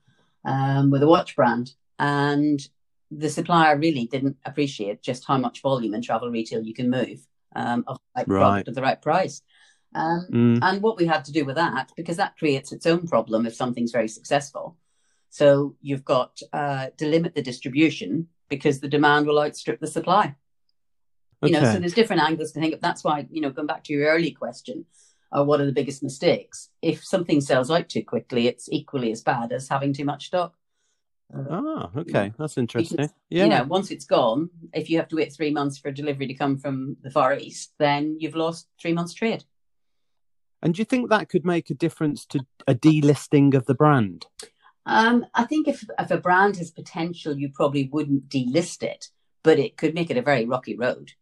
um, 0.45 0.91
with 0.91 1.03
a 1.03 1.07
watch 1.07 1.35
brand, 1.35 1.73
and 1.99 2.61
the 3.11 3.31
supplier 3.31 3.79
really 3.79 4.07
didn't 4.07 4.37
appreciate 4.45 5.03
just 5.03 5.25
how 5.27 5.39
much 5.39 5.63
volume 5.63 5.95
in 5.95 6.03
travel 6.03 6.31
retail 6.31 6.63
you 6.63 6.75
can 6.75 6.91
move 6.91 7.27
um, 7.57 7.85
of 7.87 7.97
the 7.97 8.25
right, 8.27 8.29
right. 8.29 8.39
product 8.39 8.69
at 8.69 8.75
the 8.75 8.83
right 8.83 9.01
price. 9.01 9.43
Um, 9.95 10.27
mm. 10.31 10.59
And 10.63 10.83
what 10.83 10.99
we 10.99 11.07
had 11.07 11.25
to 11.25 11.33
do 11.33 11.47
with 11.47 11.57
that, 11.57 11.91
because 11.97 12.19
that 12.19 12.37
creates 12.37 12.73
its 12.73 12.85
own 12.85 13.09
problem 13.09 13.47
if 13.47 13.55
something's 13.55 13.93
very 13.93 14.09
successful, 14.09 14.77
so 15.31 15.77
you've 15.81 16.05
got 16.05 16.41
uh, 16.53 16.89
to 16.97 17.07
limit 17.07 17.35
the 17.35 17.43
distribution 17.43 18.29
because 18.49 18.81
the 18.81 18.89
demand 18.89 19.27
will 19.27 19.41
outstrip 19.41 19.81
the 19.81 19.87
supply. 19.87 20.35
Okay. 21.43 21.53
You 21.53 21.61
know, 21.61 21.73
so 21.73 21.79
there's 21.79 21.95
different 21.95 22.23
angles 22.23 22.53
to 22.53 22.61
think 22.61 22.75
of. 22.75 22.81
That's 22.81 23.05
why, 23.05 23.27
you 23.31 23.41
know, 23.41 23.51
going 23.51 23.67
back 23.67 23.85
to 23.85 23.93
your 23.93 24.09
early 24.09 24.33
question, 24.33 24.87
uh, 25.31 25.45
what 25.45 25.61
are 25.61 25.67
the 25.67 25.73
biggest 25.73 26.03
mistakes? 26.03 26.71
If 26.83 27.05
something 27.05 27.41
sells 27.41 27.71
out 27.71 27.89
too 27.89 28.03
quickly, 28.03 28.49
it's 28.49 28.69
equally 28.71 29.13
as 29.13 29.23
bad 29.23 29.53
as 29.53 29.69
having 29.69 29.93
too 29.93 30.05
much 30.05 30.27
stock. 30.27 30.55
Uh, 31.33 31.45
ah, 31.51 31.91
okay, 31.97 32.33
that's 32.39 32.57
interesting. 32.57 32.97
Because, 32.97 33.13
yeah, 33.29 33.45
you 33.45 33.51
know, 33.51 33.65
once 33.65 33.91
it's 33.91 34.07
gone, 34.07 34.49
if 34.73 34.89
you 34.89 34.97
have 34.97 35.09
to 35.09 35.17
wait 35.17 35.33
three 35.33 35.51
months 35.51 35.79
for 35.79 35.89
a 35.89 35.95
delivery 35.95 36.27
to 36.27 36.35
come 36.35 36.57
from 36.57 36.97
the 37.03 37.11
Far 37.11 37.37
East, 37.37 37.75
then 37.79 38.17
you've 38.19 38.35
lost 38.35 38.67
three 38.81 38.95
months' 38.95 39.13
trade. 39.13 39.45
And 40.63 40.75
do 40.75 40.81
you 40.81 40.85
think 40.85 41.11
that 41.11 41.29
could 41.29 41.45
make 41.45 41.71
a 41.71 41.75
difference 41.75 42.25
to 42.27 42.41
a 42.67 42.75
delisting 42.75 43.55
of 43.55 43.67
the 43.67 43.75
brand? 43.75 44.27
Um, 44.89 45.27
I 45.35 45.45
think 45.45 45.69
if 45.69 45.85
if 45.99 46.11
a 46.11 46.17
brand 46.17 46.57
has 46.57 46.71
potential, 46.71 47.39
you 47.39 47.51
probably 47.55 47.89
wouldn't 47.93 48.31
delist 48.31 48.83
it, 48.83 49.09
but 49.45 49.59
it 49.59 49.77
could 49.77 49.95
make 49.95 50.11
it 50.11 50.17
a 50.17 50.23
very 50.23 50.47
rocky 50.47 50.77
road. 50.77 51.13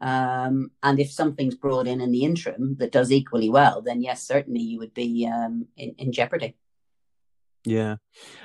Um, 0.00 0.72
and 0.82 0.98
if 0.98 1.12
something's 1.12 1.54
brought 1.54 1.86
in 1.86 2.00
in 2.00 2.10
the 2.10 2.24
interim 2.24 2.76
that 2.80 2.90
does 2.90 3.12
equally 3.12 3.48
well, 3.48 3.80
then 3.80 4.02
yes, 4.02 4.26
certainly 4.26 4.60
you 4.60 4.80
would 4.80 4.92
be 4.92 5.30
um, 5.32 5.68
in, 5.76 5.94
in 5.98 6.12
jeopardy. 6.12 6.56
Yeah, 7.64 7.96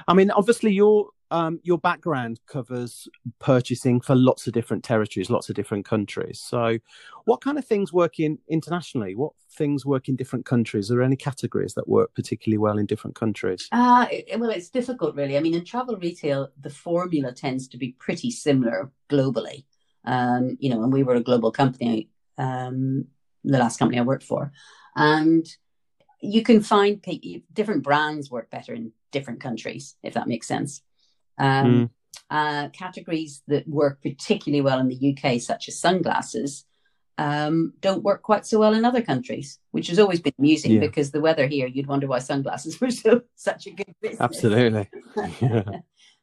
I 0.08 0.14
mean, 0.14 0.30
obviously, 0.30 0.72
you're 0.72 1.10
um, 1.32 1.60
your 1.64 1.78
background 1.78 2.40
covers 2.48 3.08
purchasing 3.40 4.00
for 4.00 4.16
lots 4.16 4.48
of 4.48 4.54
different 4.54 4.84
territories, 4.84 5.30
lots 5.30 5.50
of 5.50 5.56
different 5.56 5.86
countries. 5.86 6.40
So, 6.40 6.78
what 7.26 7.42
kind 7.42 7.58
of 7.58 7.66
things 7.66 7.92
work 7.92 8.20
in 8.20 8.38
internationally? 8.48 9.16
What 9.16 9.34
things 9.52 9.86
work 9.86 10.08
in 10.08 10.16
different 10.16 10.46
countries? 10.46 10.90
Are 10.90 10.96
there 10.96 11.04
any 11.04 11.16
categories 11.16 11.74
that 11.74 11.88
work 11.88 12.14
particularly 12.16 12.58
well 12.58 12.78
in 12.78 12.86
different 12.86 13.16
countries? 13.16 13.68
Uh, 13.72 14.08
it, 14.12 14.40
well, 14.40 14.50
it's 14.50 14.70
difficult, 14.70 15.16
really. 15.16 15.38
I 15.38 15.42
mean, 15.42 15.54
in 15.54 15.66
travel 15.66 15.98
retail, 15.98 16.50
the 16.60 16.70
formula 16.70 17.34
tends 17.34 17.68
to 17.70 17.78
be 17.78 17.96
pretty 18.00 18.32
similar 18.32 18.92
globally. 19.10 19.66
Um, 20.06 20.58
you 20.60 20.70
know, 20.70 20.84
and 20.84 20.94
we 20.94 21.04
were 21.04 21.16
a 21.16 21.24
global 21.24 21.52
company, 21.52 22.10
um, 22.38 23.06
the 23.44 23.58
last 23.58 23.78
company 23.78 24.00
I 24.00 24.04
worked 24.04 24.24
for, 24.24 24.54
and 24.96 25.46
you 26.22 26.42
can 26.44 26.62
find 26.62 27.06
different 27.54 27.84
brands 27.84 28.32
work 28.32 28.50
better 28.50 28.74
in 28.74 28.94
different 29.12 29.42
countries, 29.42 29.96
if 30.04 30.14
that 30.14 30.28
makes 30.28 30.48
sense. 30.48 30.82
Um, 31.38 31.66
mm. 31.66 31.90
uh, 32.30 32.70
categories 32.70 33.44
that 33.48 33.68
work 33.68 34.02
particularly 34.02 34.62
well 34.62 34.80
in 34.80 34.88
the 34.88 35.16
UK, 35.16 35.40
such 35.40 35.68
as 35.68 35.80
sunglasses, 35.80 36.66
um, 37.18 37.74
don't 37.80 38.04
work 38.04 38.22
quite 38.22 38.46
so 38.46 38.60
well 38.60 38.74
in 38.74 38.86
other 38.86 39.02
countries, 39.02 39.60
which 39.72 39.88
has 39.88 40.00
always 40.00 40.20
been 40.20 40.34
amusing 40.38 40.74
yeah. 40.74 40.80
because 40.80 41.12
the 41.12 41.22
weather 41.22 41.48
here, 41.48 41.68
you'd 41.68 41.88
wonder 41.88 42.08
why 42.08 42.20
sunglasses 42.20 42.80
were 42.82 42.92
so 42.92 43.22
such 43.36 43.68
a 43.68 43.72
good 43.72 43.94
business. 44.02 44.22
Absolutely. 44.22 44.90
Yeah. 45.42 45.64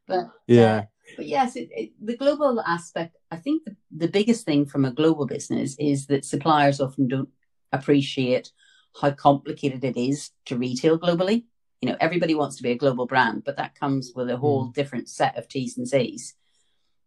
but 0.06 0.26
yeah. 0.46 0.76
Uh, 0.76 0.82
but 1.16 1.26
yes, 1.26 1.56
it, 1.56 1.68
it, 1.72 1.92
the 2.00 2.16
global 2.16 2.60
aspect, 2.60 3.16
I 3.30 3.36
think 3.36 3.64
the, 3.64 3.76
the 3.94 4.08
biggest 4.08 4.44
thing 4.44 4.66
from 4.66 4.84
a 4.84 4.90
global 4.90 5.26
business 5.26 5.76
is 5.78 6.06
that 6.06 6.24
suppliers 6.24 6.80
often 6.80 7.08
don't 7.08 7.28
appreciate 7.72 8.52
how 9.00 9.10
complicated 9.10 9.84
it 9.84 9.96
is 9.96 10.30
to 10.46 10.56
retail 10.56 10.98
globally 10.98 11.44
you 11.84 11.90
know 11.90 11.96
everybody 12.00 12.34
wants 12.34 12.56
to 12.56 12.62
be 12.62 12.70
a 12.70 12.76
global 12.76 13.04
brand 13.04 13.44
but 13.44 13.58
that 13.58 13.78
comes 13.78 14.12
with 14.14 14.30
a 14.30 14.38
whole 14.38 14.68
mm. 14.68 14.74
different 14.74 15.06
set 15.06 15.36
of 15.36 15.46
t's 15.46 15.76
and 15.76 15.86
c's 15.86 16.34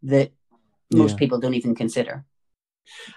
that 0.04 0.32
most 0.94 1.14
yeah. 1.14 1.18
people 1.18 1.40
don't 1.40 1.56
even 1.56 1.74
consider 1.74 2.24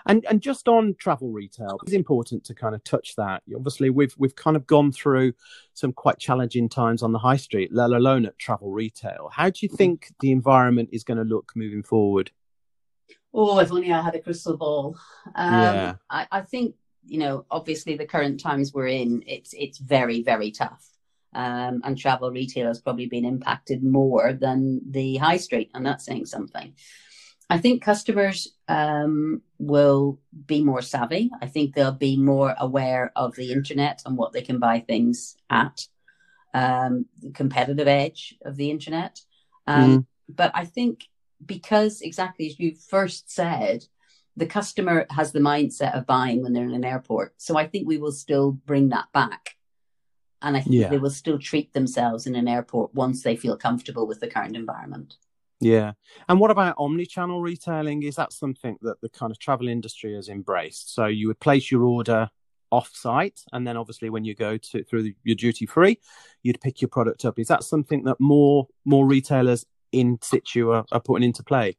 and 0.06 0.24
and 0.24 0.40
just 0.40 0.68
on 0.68 0.94
travel 0.98 1.30
retail 1.30 1.78
it's 1.82 1.92
important 1.92 2.42
to 2.42 2.54
kind 2.54 2.74
of 2.74 2.82
touch 2.82 3.14
that 3.16 3.42
obviously 3.54 3.90
we've 3.90 4.14
we've 4.16 4.34
kind 4.34 4.56
of 4.56 4.66
gone 4.66 4.90
through 4.90 5.34
some 5.74 5.92
quite 5.92 6.18
challenging 6.18 6.66
times 6.66 7.02
on 7.02 7.12
the 7.12 7.18
high 7.18 7.36
street 7.36 7.70
let 7.72 7.90
alone 7.90 8.24
at 8.24 8.38
travel 8.38 8.72
retail 8.72 9.30
how 9.30 9.50
do 9.50 9.58
you 9.60 9.68
think 9.68 10.12
the 10.20 10.32
environment 10.32 10.88
is 10.92 11.04
going 11.04 11.18
to 11.18 11.24
look 11.24 11.52
moving 11.54 11.82
forward 11.82 12.30
oh 13.34 13.60
if 13.60 13.70
only 13.70 13.92
i 13.92 14.00
had 14.00 14.14
a 14.14 14.20
crystal 14.20 14.56
ball 14.56 14.96
um, 15.34 15.52
yeah. 15.52 15.94
I, 16.08 16.26
I 16.32 16.40
think 16.40 16.74
you 17.04 17.18
know 17.18 17.44
obviously 17.50 17.96
the 17.96 18.06
current 18.06 18.40
times 18.40 18.72
we're 18.72 18.88
in 18.88 19.22
it's 19.26 19.54
it's 19.56 19.78
very 19.78 20.22
very 20.22 20.50
tough 20.50 20.90
um, 21.34 21.80
and 21.84 21.96
travel 21.96 22.30
retail 22.30 22.66
has 22.66 22.80
probably 22.80 23.06
been 23.06 23.24
impacted 23.24 23.82
more 23.82 24.32
than 24.32 24.80
the 24.90 25.16
high 25.16 25.36
street, 25.36 25.70
and 25.74 25.84
that's 25.84 26.04
saying 26.04 26.26
something. 26.26 26.74
I 27.48 27.58
think 27.58 27.82
customers 27.82 28.54
um, 28.68 29.42
will 29.58 30.20
be 30.46 30.62
more 30.62 30.82
savvy. 30.82 31.30
I 31.42 31.46
think 31.46 31.74
they'll 31.74 31.90
be 31.90 32.16
more 32.16 32.54
aware 32.58 33.10
of 33.16 33.34
the 33.34 33.50
internet 33.50 34.02
and 34.06 34.16
what 34.16 34.32
they 34.32 34.42
can 34.42 34.60
buy 34.60 34.80
things 34.80 35.36
at, 35.50 35.86
um, 36.54 37.06
the 37.20 37.30
competitive 37.30 37.88
edge 37.88 38.36
of 38.44 38.54
the 38.54 38.70
internet. 38.70 39.20
Um, 39.66 39.90
mm. 39.90 40.06
But 40.28 40.52
I 40.54 40.64
think 40.64 41.04
because 41.44 42.02
exactly 42.02 42.46
as 42.46 42.58
you 42.60 42.76
first 42.88 43.30
said, 43.30 43.84
the 44.36 44.46
customer 44.46 45.06
has 45.10 45.32
the 45.32 45.40
mindset 45.40 45.96
of 45.96 46.06
buying 46.06 46.42
when 46.42 46.52
they're 46.52 46.64
in 46.64 46.74
an 46.74 46.84
airport. 46.84 47.34
So 47.38 47.56
I 47.58 47.66
think 47.66 47.86
we 47.86 47.98
will 47.98 48.12
still 48.12 48.52
bring 48.52 48.90
that 48.90 49.06
back. 49.12 49.56
And 50.42 50.56
I 50.56 50.60
think 50.60 50.76
yeah. 50.76 50.88
they 50.88 50.98
will 50.98 51.10
still 51.10 51.38
treat 51.38 51.72
themselves 51.72 52.26
in 52.26 52.34
an 52.34 52.48
airport 52.48 52.94
once 52.94 53.22
they 53.22 53.36
feel 53.36 53.56
comfortable 53.56 54.06
with 54.06 54.20
the 54.20 54.28
current 54.28 54.56
environment. 54.56 55.16
Yeah. 55.60 55.92
And 56.28 56.40
what 56.40 56.50
about 56.50 56.76
omni-channel 56.78 57.42
retailing? 57.42 58.02
Is 58.02 58.16
that 58.16 58.32
something 58.32 58.78
that 58.80 59.00
the 59.02 59.10
kind 59.10 59.30
of 59.30 59.38
travel 59.38 59.68
industry 59.68 60.14
has 60.14 60.28
embraced? 60.28 60.94
So 60.94 61.06
you 61.06 61.28
would 61.28 61.40
place 61.40 61.70
your 61.70 61.82
order 61.84 62.30
off-site, 62.70 63.42
and 63.52 63.66
then 63.66 63.76
obviously 63.76 64.10
when 64.10 64.24
you 64.24 64.34
go 64.34 64.56
to 64.56 64.84
through 64.84 65.12
your 65.24 65.36
duty 65.36 65.66
free, 65.66 65.98
you'd 66.42 66.60
pick 66.60 66.80
your 66.80 66.88
product 66.88 67.24
up. 67.24 67.38
Is 67.38 67.48
that 67.48 67.64
something 67.64 68.04
that 68.04 68.18
more 68.20 68.68
more 68.84 69.06
retailers 69.06 69.66
in 69.92 70.18
situ 70.22 70.70
are, 70.70 70.84
are 70.92 71.00
putting 71.00 71.26
into 71.26 71.42
play? 71.42 71.76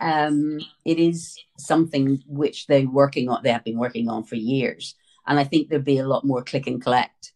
Um, 0.00 0.60
it 0.84 0.98
is 0.98 1.36
something 1.58 2.22
which 2.26 2.66
they're 2.66 2.86
working 2.86 3.28
on. 3.28 3.42
They 3.42 3.50
have 3.50 3.64
been 3.64 3.78
working 3.78 4.08
on 4.08 4.22
for 4.22 4.36
years, 4.36 4.94
and 5.26 5.40
I 5.40 5.44
think 5.44 5.68
there'll 5.68 5.84
be 5.84 5.98
a 5.98 6.06
lot 6.06 6.24
more 6.24 6.44
click 6.44 6.66
and 6.66 6.80
collect. 6.80 7.32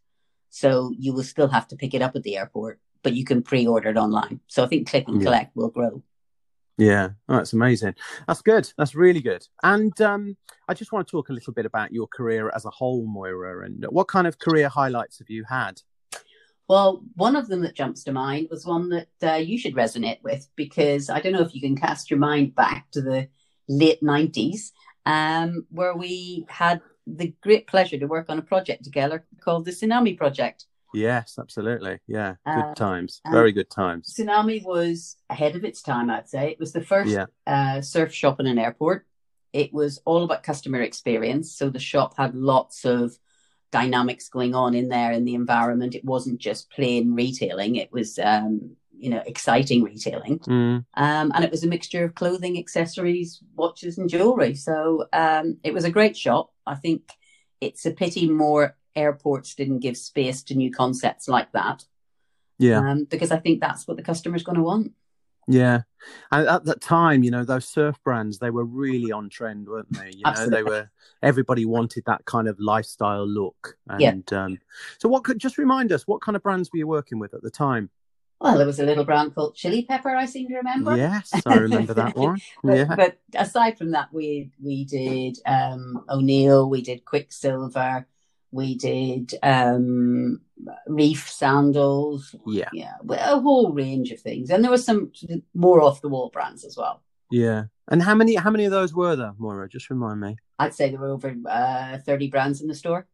So 0.55 0.93
you 0.99 1.13
will 1.13 1.25
still 1.25 1.49
have 1.49 1.67
to 1.69 1.77
pick 1.77 1.95
it 1.95 2.03
up 2.03 2.15
at 2.15 2.23
the 2.23 2.37
airport 2.37 2.79
but 3.03 3.15
you 3.15 3.25
can 3.25 3.43
pre-order 3.43 3.91
it 3.91 3.97
online. 3.97 4.41
So 4.47 4.65
I 4.65 4.69
think 4.69 4.89
click 4.89 5.09
and 5.09 5.21
collect 5.21 5.53
yeah. 5.55 5.61
will 5.61 5.71
grow. 5.71 6.03
Yeah, 6.79 7.11
oh, 7.29 7.37
that's 7.37 7.53
amazing. 7.53 7.95
That's 8.27 8.43
good. 8.43 8.73
That's 8.79 8.95
really 8.95 9.21
good. 9.21 9.47
And 9.63 9.99
um, 10.01 10.37
I 10.69 10.75
just 10.75 10.91
want 10.91 11.07
to 11.07 11.11
talk 11.11 11.29
a 11.29 11.33
little 11.33 11.53
bit 11.53 11.67
about 11.67 11.93
your 11.93 12.07
career 12.07 12.51
as 12.55 12.65
a 12.65 12.71
whole, 12.71 13.07
Moira, 13.07 13.65
and 13.65 13.85
what 13.91 14.09
kind 14.09 14.27
of 14.27 14.39
career 14.39 14.69
highlights 14.69 15.19
have 15.19 15.29
you 15.29 15.45
had? 15.49 15.81
Well, 16.69 17.05
one 17.15 17.37
of 17.37 17.49
them 17.49 17.61
that 17.63 17.75
jumps 17.75 18.05
to 18.05 18.13
mind 18.13 18.49
was 18.51 18.65
one 18.65 18.89
that 18.89 19.09
uh, 19.23 19.35
you 19.35 19.59
should 19.59 19.75
resonate 19.75 20.23
with 20.23 20.49
because 20.57 21.11
I 21.11 21.21
don't 21.21 21.33
know 21.33 21.43
if 21.43 21.55
you 21.55 21.61
can 21.61 21.77
cast 21.77 22.11
your 22.11 22.19
mind 22.19 22.55
back 22.55 22.91
to 22.93 23.03
the 23.03 23.29
late 23.69 24.03
90s 24.03 24.71
um, 25.05 25.67
where 25.71 25.95
we 25.95 26.47
had 26.49 26.81
the 27.07 27.35
great 27.43 27.67
pleasure 27.67 27.99
to 27.99 28.07
work 28.07 28.27
on 28.29 28.39
a 28.39 28.43
project 28.43 28.85
together 28.85 29.25
called 29.41 29.65
the 29.65 29.71
Tsunami 29.71 30.17
Project. 30.17 30.67
Yes, 30.95 31.39
absolutely. 31.39 31.99
Yeah, 32.07 32.35
good 32.45 32.65
uh, 32.65 32.75
times. 32.75 33.21
Very 33.31 33.53
good 33.53 33.71
times. 33.71 34.15
Tsunami 34.15 34.63
was 34.63 35.17
ahead 35.31 35.57
of 35.57 35.65
its 35.65 35.83
time, 35.83 36.11
I'd 36.11 36.29
say. 36.29 36.51
It 36.51 36.61
was 36.61 36.73
the 36.73 36.85
first 36.85 37.11
yeah. 37.11 37.27
uh, 37.47 37.81
surf 37.81 38.13
shop 38.13 38.41
in 38.41 38.47
an 38.47 38.59
airport. 38.59 39.07
It 39.53 39.73
was 39.73 40.01
all 40.05 40.25
about 40.25 40.43
customer 40.43 40.83
experience. 40.83 41.57
So 41.57 41.71
the 41.71 41.79
shop 41.79 42.17
had 42.17 42.35
lots 42.35 42.85
of 42.85 43.19
dynamics 43.71 44.29
going 44.29 44.55
on 44.55 44.75
in 44.75 44.89
there 44.89 45.13
in 45.13 45.25
the 45.25 45.35
environment. 45.35 45.95
It 45.95 46.05
wasn't 46.05 46.39
just 46.39 46.71
plain 46.71 47.15
retailing. 47.15 47.77
It 47.77 47.91
was, 47.91 48.19
um, 48.19 48.77
you 49.03 49.11
know, 49.11 49.23
exciting 49.27 49.83
retailing. 49.83 50.39
Mm. 50.39 50.85
Um, 50.95 51.33
and 51.35 51.45
it 51.45 51.51
was 51.51 51.65
a 51.65 51.67
mixture 51.67 52.05
of 52.05 52.15
clothing, 52.15 52.57
accessories, 52.57 53.41
watches, 53.57 53.99
and 53.99 54.09
jewelry. 54.09 54.55
So 54.55 55.07
um, 55.13 55.59
it 55.65 55.75
was 55.75 55.85
a 55.85 55.91
great 55.91 56.17
shop. 56.17 56.53
I 56.65 56.77
think 56.77 57.11
it's 57.61 57.85
a 57.85 57.91
pity 57.91 58.29
more 58.29 58.77
airports 58.95 59.57
didn't 59.57 59.81
give 59.81 59.97
space 59.97 60.45
to 60.45 60.55
new 60.55 60.71
concepts 60.71 61.27
like 61.27 61.51
that. 61.53 61.85
Yeah. 62.59 62.79
Um, 62.79 63.05
because 63.05 63.33
I 63.33 63.39
think 63.39 63.61
that's 63.61 63.89
what 63.89 63.97
the 63.97 64.05
customer's 64.05 64.45
going 64.45 64.59
to 64.59 64.63
want. 64.63 64.93
Yeah. 65.49 65.81
And 66.31 66.47
at 66.47 66.65
that 66.67 66.81
time, 66.81 67.25
you 67.25 67.33
know, 67.33 67.45
those 67.45 67.67
surf 67.67 67.97
brands, 68.05 68.39
they 68.39 68.51
were 68.51 68.65
really 68.65 69.11
on 69.11 69.29
trend, 69.29 69.67
weren't 69.67 69.93
they? 69.93 70.13
You 70.15 70.23
know, 70.25 70.49
they 70.49 70.63
were, 70.63 70.89
everybody 71.25 71.65
wanted 71.65 72.05
that 72.07 72.25
kind 72.25 72.47
of 72.47 72.61
lifestyle 72.61 73.27
look. 73.27 73.77
And 73.89 74.01
yeah. 74.31 74.45
um, 74.45 74.59
so 74.99 75.09
what 75.09 75.25
could, 75.25 75.41
just 75.41 75.59
remind 75.59 75.91
us, 75.91 76.07
what 76.07 76.23
kind 76.23 76.37
of 76.37 76.43
brands 76.45 76.71
were 76.73 76.79
you 76.79 76.87
working 76.87 77.19
with 77.19 77.35
at 77.35 77.43
the 77.43 77.51
time? 77.51 77.91
Well, 78.43 78.59
there 78.59 78.67
was 78.67 78.81
a 78.81 78.85
little 78.85 79.05
brand 79.05 79.37
called 79.37 79.55
Chili 79.55 79.83
Pepper, 79.83 80.11
I 80.11 80.27
seem 80.27 80.49
to 80.49 80.57
remember. 80.57 80.97
Yes, 80.97 81.33
I 81.47 81.55
remember 81.55 81.95
that 81.95 82.17
one. 82.17 82.41
Yeah. 82.65 82.87
But, 82.87 82.97
but, 82.97 83.41
aside 83.41 83.79
from 83.79 83.93
that, 83.93 84.13
we 84.13 84.51
we 84.61 84.85
did 84.85 85.39
um, 85.47 86.05
O'Neill, 86.09 86.69
we 86.69 86.83
did 86.83 87.05
Quiksilver, 87.05 88.05
we 88.51 88.75
did 88.77 89.35
um, 89.45 90.41
reef 90.89 91.31
sandals. 91.31 92.35
Yeah. 92.45 92.69
Yeah. 92.73 92.95
A 93.11 93.41
whole 93.41 93.73
range 93.73 94.11
of 94.11 94.21
things. 94.21 94.51
And 94.51 94.65
there 94.65 94.73
were 94.73 94.79
some 94.79 95.13
more 95.55 95.81
off 95.81 96.03
the 96.03 96.09
wall 96.09 96.31
brands 96.31 96.65
as 96.65 96.77
well. 96.77 97.03
Yeah. 97.31 97.65
And 97.89 98.03
how 98.03 98.15
many 98.15 98.35
how 98.35 98.51
many 98.51 98.65
of 98.65 98.73
those 98.73 98.93
were 98.93 99.15
there, 99.15 99.35
Moira? 99.39 99.69
Just 99.69 99.89
remind 99.89 100.21
me. 100.21 100.37
I'd 100.59 100.75
say 100.75 100.91
there 100.91 101.01
were 101.01 101.11
over 101.11 101.35
uh, 101.49 101.99
30 101.99 102.29
brands 102.29 102.61
in 102.61 102.69
the 102.69 102.75
store. 102.75 103.07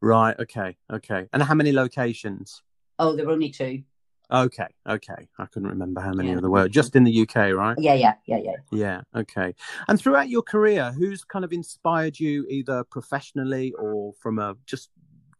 Right. 0.00 0.38
Okay. 0.38 0.76
Okay. 0.92 1.28
And 1.32 1.42
how 1.42 1.54
many 1.54 1.72
locations? 1.72 2.62
Oh, 2.98 3.16
there 3.16 3.26
were 3.26 3.32
only 3.32 3.50
two. 3.50 3.82
Okay, 4.32 4.66
okay. 4.88 5.28
I 5.38 5.46
couldn't 5.46 5.68
remember 5.68 6.00
how 6.00 6.12
many 6.12 6.30
yeah. 6.30 6.40
there 6.40 6.50
were. 6.50 6.68
Just 6.68 6.96
in 6.96 7.04
the 7.04 7.22
UK, 7.22 7.52
right? 7.54 7.76
Yeah, 7.78 7.94
yeah, 7.94 8.14
yeah, 8.26 8.38
yeah. 8.42 8.56
Yeah, 8.72 9.00
okay. 9.14 9.54
And 9.88 10.00
throughout 10.00 10.28
your 10.28 10.42
career, 10.42 10.92
who's 10.92 11.22
kind 11.22 11.44
of 11.44 11.52
inspired 11.52 12.18
you 12.18 12.44
either 12.50 12.82
professionally 12.84 13.72
or 13.78 14.14
from 14.20 14.38
a 14.38 14.56
just 14.66 14.90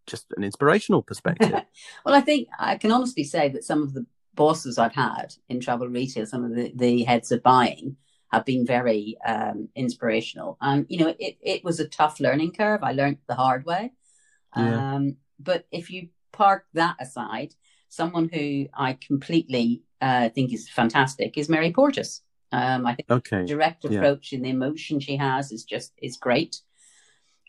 just 0.07 0.27
an 0.37 0.45
inspirational 0.45 1.03
perspective? 1.03 1.51
well, 2.05 2.15
I 2.15 2.21
think 2.21 2.49
I 2.59 2.77
can 2.77 2.93
honestly 2.93 3.25
say 3.25 3.49
that 3.51 3.65
some 3.65 3.83
of 3.83 3.93
the 3.93 4.07
bosses 4.35 4.79
I've 4.79 4.95
had 4.95 5.35
in 5.49 5.61
travel 5.61 5.89
retail, 5.89 6.27
some 6.27 6.45
of 6.45 6.55
the, 6.55 6.73
the 6.75 7.03
heads 7.05 7.33
of 7.33 7.43
buying, 7.43 7.97
have 8.33 8.45
been 8.45 8.67
very 8.67 9.17
um, 9.27 9.69
inspirational. 9.75 10.59
And 10.61 10.87
you 10.89 10.99
know, 10.99 11.15
it 11.19 11.39
it 11.41 11.65
was 11.65 11.81
a 11.81 11.89
tough 11.89 12.21
learning 12.21 12.53
curve. 12.53 12.83
I 12.83 12.93
learned 12.93 13.19
the 13.27 13.35
hard 13.35 13.65
way. 13.65 13.93
Yeah. 14.57 14.95
Um, 14.95 15.17
but 15.39 15.67
if 15.71 15.91
you 15.91 16.09
park 16.33 16.65
that 16.75 16.97
aside, 17.01 17.55
someone 17.89 18.29
who 18.33 18.67
I 18.75 18.99
completely 19.07 19.83
uh, 20.01 20.29
think 20.31 20.53
is 20.53 20.69
fantastic 20.69 21.37
is 21.39 21.49
Mary 21.49 21.73
Portas. 21.73 22.21
Um, 22.53 22.87
I 22.87 22.95
think 22.95 23.11
okay. 23.11 23.45
direct 23.45 23.85
approach 23.85 24.33
yeah. 24.33 24.37
and 24.37 24.45
the 24.45 24.51
emotion 24.51 25.01
she 25.01 25.17
has 25.17 25.53
is 25.53 25.65
just 25.65 25.93
is 26.01 26.17
great. 26.17 26.61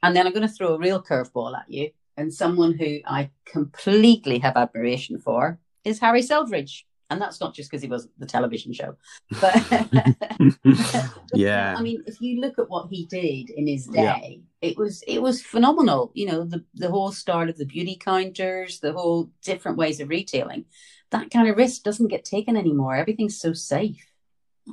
And 0.02 0.15
then 0.15 0.26
I'm 0.26 0.34
going 0.34 0.47
to 0.47 0.54
throw 0.54 0.76
a 0.76 0.80
real 0.80 1.02
curveball 1.02 1.58
at 1.58 1.69
you, 1.69 1.91
and 2.15 2.34
someone 2.34 2.73
who 2.73 3.00
I 3.06 3.32
completely 3.45 4.39
have 4.39 4.58
admiration 4.58 5.19
for 5.19 5.60
is 5.84 6.00
Harry 6.00 6.21
Selfridge. 6.21 6.86
And 7.10 7.22
that's 7.22 7.39
not 7.39 7.54
just 7.54 7.72
because 7.72 7.82
he 7.82 7.88
was 7.88 8.10
the 8.17 8.26
television 8.26 8.74
show, 8.74 8.96
but 9.39 9.56
yeah. 11.34 11.76
I 11.78 11.82
mean, 11.82 12.04
if 12.06 12.20
you 12.20 12.41
look 12.41 12.60
at 12.60 12.70
what 12.70 12.89
he 12.89 13.06
did 13.06 13.50
in 13.50 13.65
his 13.65 13.88
day, 13.88 14.41
yeah. 14.62 14.70
it 14.70 14.78
was 14.78 15.04
it 15.08 15.22
was 15.22 15.41
phenomenal. 15.41 16.12
You 16.15 16.28
know, 16.28 16.43
the 16.43 16.65
the 16.74 16.89
whole 16.89 17.13
start 17.13 17.50
of 17.50 17.58
the 17.58 17.65
beauty 17.65 17.96
counters, 17.96 18.80
the 18.80 18.91
whole 18.91 19.30
different 19.41 19.78
ways 19.78 20.02
of 20.02 20.10
retailing. 20.10 20.65
That 21.12 21.32
kind 21.32 21.48
of 21.48 21.56
risk 21.56 21.84
doesn't 21.84 22.10
get 22.10 22.26
taken 22.26 22.58
anymore. 22.58 22.96
Everything's 22.96 23.39
so 23.39 23.54
safe. 23.54 24.06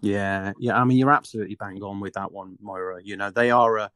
Yeah, 0.02 0.52
yeah. 0.58 0.76
I 0.76 0.84
mean, 0.84 0.98
you're 0.98 1.12
absolutely 1.12 1.54
bang 1.54 1.80
on 1.82 2.00
with 2.00 2.14
that 2.14 2.32
one, 2.32 2.56
Moira. 2.60 3.00
You 3.02 3.16
know, 3.16 3.30
they 3.30 3.52
are 3.52 3.78
a 3.78 3.90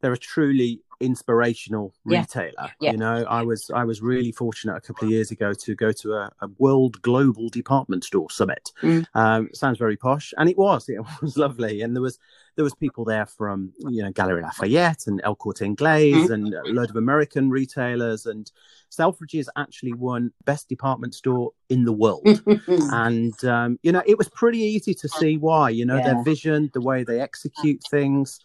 they're 0.00 0.12
a 0.12 0.18
truly 0.18 0.80
inspirational 1.00 1.94
retailer. 2.04 2.52
Yeah. 2.58 2.68
Yeah. 2.80 2.92
You 2.92 2.98
know, 2.98 3.24
I 3.28 3.42
was 3.42 3.70
I 3.74 3.84
was 3.84 4.02
really 4.02 4.32
fortunate 4.32 4.76
a 4.76 4.80
couple 4.80 5.06
of 5.06 5.10
years 5.10 5.30
ago 5.30 5.52
to 5.54 5.74
go 5.74 5.92
to 5.92 6.14
a, 6.14 6.30
a 6.40 6.48
world 6.58 7.00
global 7.02 7.48
department 7.48 8.04
store 8.04 8.30
summit. 8.30 8.70
Mm. 8.82 9.06
Um, 9.14 9.48
sounds 9.52 9.78
very 9.78 9.96
posh, 9.96 10.32
and 10.36 10.48
it 10.48 10.58
was. 10.58 10.88
It 10.88 11.00
was 11.22 11.36
lovely, 11.36 11.80
and 11.80 11.96
there 11.96 12.02
was 12.02 12.18
there 12.56 12.64
was 12.64 12.74
people 12.74 13.04
there 13.04 13.26
from 13.26 13.72
you 13.78 14.02
know 14.02 14.12
Galeries 14.12 14.42
Lafayette 14.42 15.06
and 15.06 15.20
El 15.24 15.34
Corte 15.34 15.60
Inglés 15.60 16.26
mm. 16.26 16.30
and 16.30 16.54
a 16.54 16.62
load 16.66 16.90
of 16.90 16.96
American 16.96 17.50
retailers 17.50 18.26
and. 18.26 18.50
Selfridges 18.92 19.46
actually 19.56 19.92
won 19.92 20.32
best 20.46 20.68
department 20.68 21.14
store 21.14 21.52
in 21.68 21.84
the 21.84 21.92
world, 21.92 22.42
and 22.66 23.44
um, 23.44 23.78
you 23.84 23.92
know 23.92 24.02
it 24.04 24.18
was 24.18 24.28
pretty 24.30 24.58
easy 24.58 24.94
to 24.94 25.08
see 25.08 25.36
why. 25.36 25.70
You 25.70 25.86
know 25.86 25.98
yeah. 25.98 26.14
their 26.14 26.24
vision, 26.24 26.72
the 26.74 26.80
way 26.80 27.04
they 27.04 27.20
execute 27.20 27.80
things, 27.88 28.40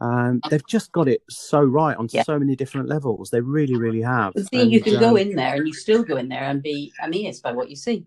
um, 0.00 0.40
they've 0.50 0.66
just 0.66 0.92
got 0.92 1.08
it 1.08 1.22
so 1.28 1.60
right 1.62 1.96
on 1.96 2.08
yeah. 2.12 2.22
so 2.22 2.38
many 2.38 2.54
different 2.54 2.88
levels. 2.88 3.30
They 3.30 3.40
really, 3.40 3.76
really 3.76 4.02
have. 4.02 4.32
see, 4.36 4.62
and, 4.62 4.72
you 4.72 4.80
can 4.80 4.94
um, 4.96 5.00
go 5.00 5.16
in 5.16 5.34
there 5.34 5.56
and 5.56 5.66
you 5.66 5.72
still 5.72 6.02
go 6.02 6.16
in 6.16 6.28
there 6.28 6.44
and 6.44 6.62
be 6.62 6.92
amazed 7.02 7.42
by 7.42 7.52
what 7.52 7.68
you 7.68 7.76
see. 7.76 8.06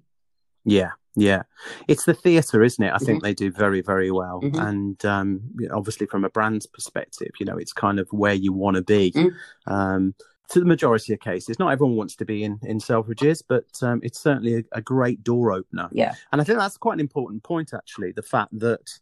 Yeah, 0.64 0.92
yeah. 1.16 1.44
It's 1.88 2.06
the 2.06 2.14
theatre, 2.14 2.64
isn't 2.64 2.84
it? 2.84 2.90
I 2.90 2.96
mm-hmm. 2.96 3.06
think 3.06 3.24
they 3.24 3.34
do 3.34 3.52
very, 3.52 3.82
very 3.82 4.12
well. 4.12 4.42
Mm-hmm. 4.42 4.60
And 4.60 5.06
um, 5.06 5.42
obviously, 5.72 6.06
from 6.08 6.24
a 6.24 6.30
brand's 6.30 6.66
perspective, 6.66 7.32
you 7.40 7.46
know, 7.46 7.58
it's 7.58 7.74
kind 7.74 8.00
of 8.00 8.08
where 8.12 8.34
you 8.34 8.54
want 8.54 8.76
to 8.76 8.84
be. 8.84 9.12
Mm-hmm. 9.12 9.74
Um, 9.74 10.16
to 10.50 10.60
the 10.60 10.66
majority 10.66 11.14
of 11.14 11.20
cases, 11.22 11.60
not 11.60 11.72
everyone 11.72 11.96
wants 11.96 12.16
to 12.18 12.26
be 12.26 12.44
in 12.44 12.60
in 12.64 12.80
Selfridges, 12.80 13.42
but 13.48 13.68
um, 13.82 14.02
it's 14.04 14.20
certainly 14.20 14.58
a, 14.58 14.64
a, 14.74 14.82
great 14.82 15.24
door 15.24 15.54
opener. 15.54 15.88
Yeah, 15.94 16.14
and 16.34 16.42
I 16.42 16.44
think 16.44 16.60
that's 16.60 16.76
quite 16.76 16.96
an 16.96 17.00
important 17.00 17.42
point, 17.44 17.74
actually. 17.74 18.12
The 18.12 18.22
fact 18.22 18.60
that 18.60 19.00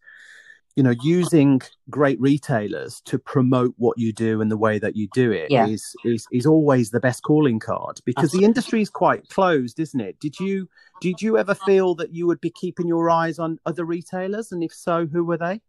you 0.75 0.83
know 0.83 0.93
using 1.01 1.61
great 1.89 2.19
retailers 2.21 3.01
to 3.01 3.17
promote 3.17 3.73
what 3.77 3.97
you 3.97 4.13
do 4.13 4.41
and 4.41 4.51
the 4.51 4.57
way 4.57 4.79
that 4.79 4.95
you 4.95 5.07
do 5.13 5.31
it 5.31 5.49
yeah. 5.49 5.67
is 5.67 5.95
is 6.05 6.25
is 6.31 6.45
always 6.45 6.91
the 6.91 6.99
best 6.99 7.23
calling 7.23 7.59
card 7.59 7.99
because 8.05 8.31
the 8.31 8.43
industry 8.43 8.81
is 8.81 8.89
quite 8.89 9.27
closed 9.29 9.79
isn't 9.79 10.01
it 10.01 10.19
did 10.19 10.39
you 10.39 10.69
did 11.01 11.21
you 11.21 11.37
ever 11.37 11.55
feel 11.55 11.95
that 11.95 12.13
you 12.13 12.27
would 12.27 12.41
be 12.41 12.51
keeping 12.51 12.87
your 12.87 13.09
eyes 13.09 13.39
on 13.39 13.59
other 13.65 13.85
retailers 13.85 14.51
and 14.51 14.63
if 14.63 14.73
so 14.73 15.05
who 15.05 15.23
were 15.23 15.37
they 15.37 15.61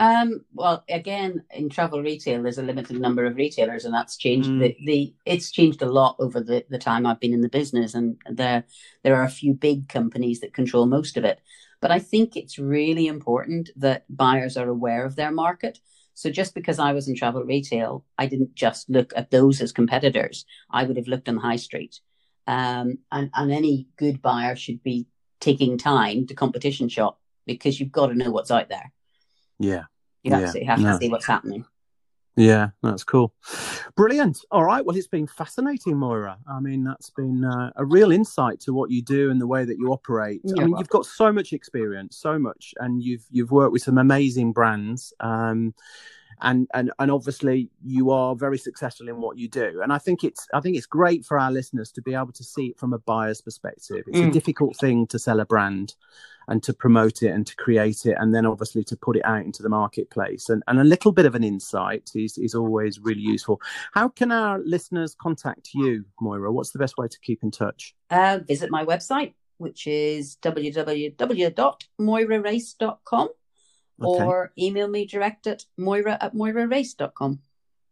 Um, 0.00 0.44
well, 0.54 0.84
again, 0.88 1.42
in 1.50 1.68
travel 1.68 2.00
retail, 2.00 2.42
there's 2.42 2.58
a 2.58 2.62
limited 2.62 3.00
number 3.00 3.26
of 3.26 3.34
retailers, 3.34 3.84
and 3.84 3.92
that's 3.92 4.16
changed. 4.16 4.48
Mm. 4.48 4.60
The, 4.60 4.76
the 4.86 5.14
it's 5.26 5.50
changed 5.50 5.82
a 5.82 5.90
lot 5.90 6.14
over 6.20 6.40
the, 6.40 6.64
the 6.70 6.78
time 6.78 7.04
I've 7.04 7.18
been 7.18 7.34
in 7.34 7.40
the 7.40 7.48
business, 7.48 7.94
and 7.94 8.16
there 8.30 8.62
there 9.02 9.16
are 9.16 9.24
a 9.24 9.28
few 9.40 9.54
big 9.54 9.88
companies 9.88 10.38
that 10.40 10.54
control 10.54 10.86
most 10.86 11.16
of 11.16 11.24
it. 11.24 11.40
But 11.80 11.90
I 11.90 11.98
think 11.98 12.36
it's 12.36 12.58
really 12.58 13.06
important 13.06 13.70
that 13.76 14.04
buyers 14.08 14.56
are 14.56 14.68
aware 14.68 15.04
of 15.04 15.16
their 15.16 15.30
market. 15.30 15.78
So 16.14 16.30
just 16.30 16.54
because 16.54 16.80
I 16.80 16.92
was 16.92 17.06
in 17.06 17.14
travel 17.14 17.44
retail, 17.44 18.04
I 18.16 18.26
didn't 18.26 18.54
just 18.54 18.90
look 18.90 19.12
at 19.16 19.30
those 19.30 19.60
as 19.60 19.70
competitors. 19.70 20.44
I 20.70 20.84
would 20.84 20.96
have 20.96 21.06
looked 21.06 21.28
on 21.28 21.36
the 21.36 21.40
high 21.40 21.56
street. 21.56 22.00
Um, 22.48 22.98
and, 23.12 23.30
and 23.34 23.52
any 23.52 23.86
good 23.96 24.20
buyer 24.20 24.56
should 24.56 24.82
be 24.82 25.06
taking 25.38 25.78
time 25.78 26.26
to 26.26 26.34
competition 26.34 26.88
shop 26.88 27.20
because 27.46 27.78
you've 27.78 27.92
got 27.92 28.06
to 28.06 28.14
know 28.14 28.30
what's 28.30 28.50
out 28.50 28.68
there. 28.68 28.92
Yeah. 29.58 29.84
You 30.24 30.32
absolutely 30.32 30.66
have 30.66 30.80
to 30.80 30.98
see 30.98 31.08
what's 31.08 31.26
happening. 31.26 31.64
Yeah, 32.38 32.68
that's 32.84 33.02
cool. 33.02 33.34
Brilliant. 33.96 34.44
All 34.52 34.64
right. 34.64 34.84
Well, 34.84 34.96
it's 34.96 35.08
been 35.08 35.26
fascinating, 35.26 35.96
Moira. 35.96 36.38
I 36.48 36.60
mean, 36.60 36.84
that's 36.84 37.10
been 37.10 37.44
uh, 37.44 37.72
a 37.74 37.84
real 37.84 38.12
insight 38.12 38.60
to 38.60 38.72
what 38.72 38.92
you 38.92 39.02
do 39.02 39.32
and 39.32 39.40
the 39.40 39.46
way 39.46 39.64
that 39.64 39.76
you 39.76 39.92
operate. 39.92 40.40
Yeah, 40.44 40.54
I 40.56 40.60
mean, 40.60 40.70
well. 40.70 40.80
you've 40.80 40.88
got 40.88 41.04
so 41.04 41.32
much 41.32 41.52
experience, 41.52 42.16
so 42.16 42.38
much, 42.38 42.74
and 42.78 43.02
you've 43.02 43.24
you've 43.32 43.50
worked 43.50 43.72
with 43.72 43.82
some 43.82 43.98
amazing 43.98 44.52
brands. 44.52 45.12
Um, 45.18 45.74
and 46.42 46.68
and 46.74 46.90
and 46.98 47.10
obviously 47.10 47.70
you 47.84 48.10
are 48.10 48.34
very 48.34 48.58
successful 48.58 49.08
in 49.08 49.20
what 49.20 49.38
you 49.38 49.48
do. 49.48 49.80
And 49.82 49.92
i 49.92 49.98
think 49.98 50.24
it's 50.24 50.46
i 50.54 50.60
think 50.60 50.76
it's 50.76 50.86
great 50.86 51.24
for 51.24 51.38
our 51.38 51.50
listeners 51.50 51.90
to 51.92 52.02
be 52.02 52.14
able 52.14 52.32
to 52.32 52.44
see 52.44 52.68
it 52.68 52.78
from 52.78 52.92
a 52.92 52.98
buyer's 52.98 53.40
perspective. 53.40 54.04
It's 54.06 54.18
mm. 54.18 54.28
a 54.28 54.32
difficult 54.32 54.76
thing 54.76 55.06
to 55.08 55.18
sell 55.18 55.40
a 55.40 55.46
brand 55.46 55.94
and 56.48 56.62
to 56.62 56.72
promote 56.72 57.22
it 57.22 57.28
and 57.28 57.46
to 57.46 57.54
create 57.56 58.06
it 58.06 58.16
and 58.18 58.34
then 58.34 58.46
obviously 58.46 58.82
to 58.82 58.96
put 58.96 59.16
it 59.16 59.24
out 59.24 59.44
into 59.44 59.62
the 59.62 59.68
marketplace. 59.68 60.48
And, 60.48 60.62
and 60.66 60.80
a 60.80 60.84
little 60.84 61.12
bit 61.12 61.26
of 61.26 61.34
an 61.34 61.44
insight 61.44 62.10
is, 62.14 62.38
is 62.38 62.54
always 62.54 62.98
really 62.98 63.20
useful. 63.20 63.60
How 63.92 64.08
can 64.08 64.32
our 64.32 64.58
listeners 64.60 65.14
contact 65.14 65.68
you 65.74 66.06
moira? 66.22 66.50
What's 66.50 66.70
the 66.70 66.78
best 66.78 66.96
way 66.96 67.06
to 67.06 67.18
keep 67.20 67.42
in 67.42 67.50
touch? 67.50 67.94
Uh, 68.08 68.38
visit 68.46 68.70
my 68.70 68.84
website 68.84 69.34
which 69.58 69.86
is 69.86 70.38
www.moirarace.com 70.42 73.28
okay. 74.02 74.24
or 74.24 74.52
email 74.58 74.88
me 74.88 75.06
direct 75.06 75.46
at 75.46 75.64
moira 75.76 76.16
at 76.20 76.34
moirarace.com 76.34 77.40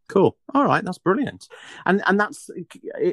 Cool. 0.08 0.36
All 0.54 0.64
right, 0.64 0.84
that's 0.84 0.98
brilliant. 0.98 1.48
And 1.84 2.02
and 2.06 2.18
that's 2.18 2.48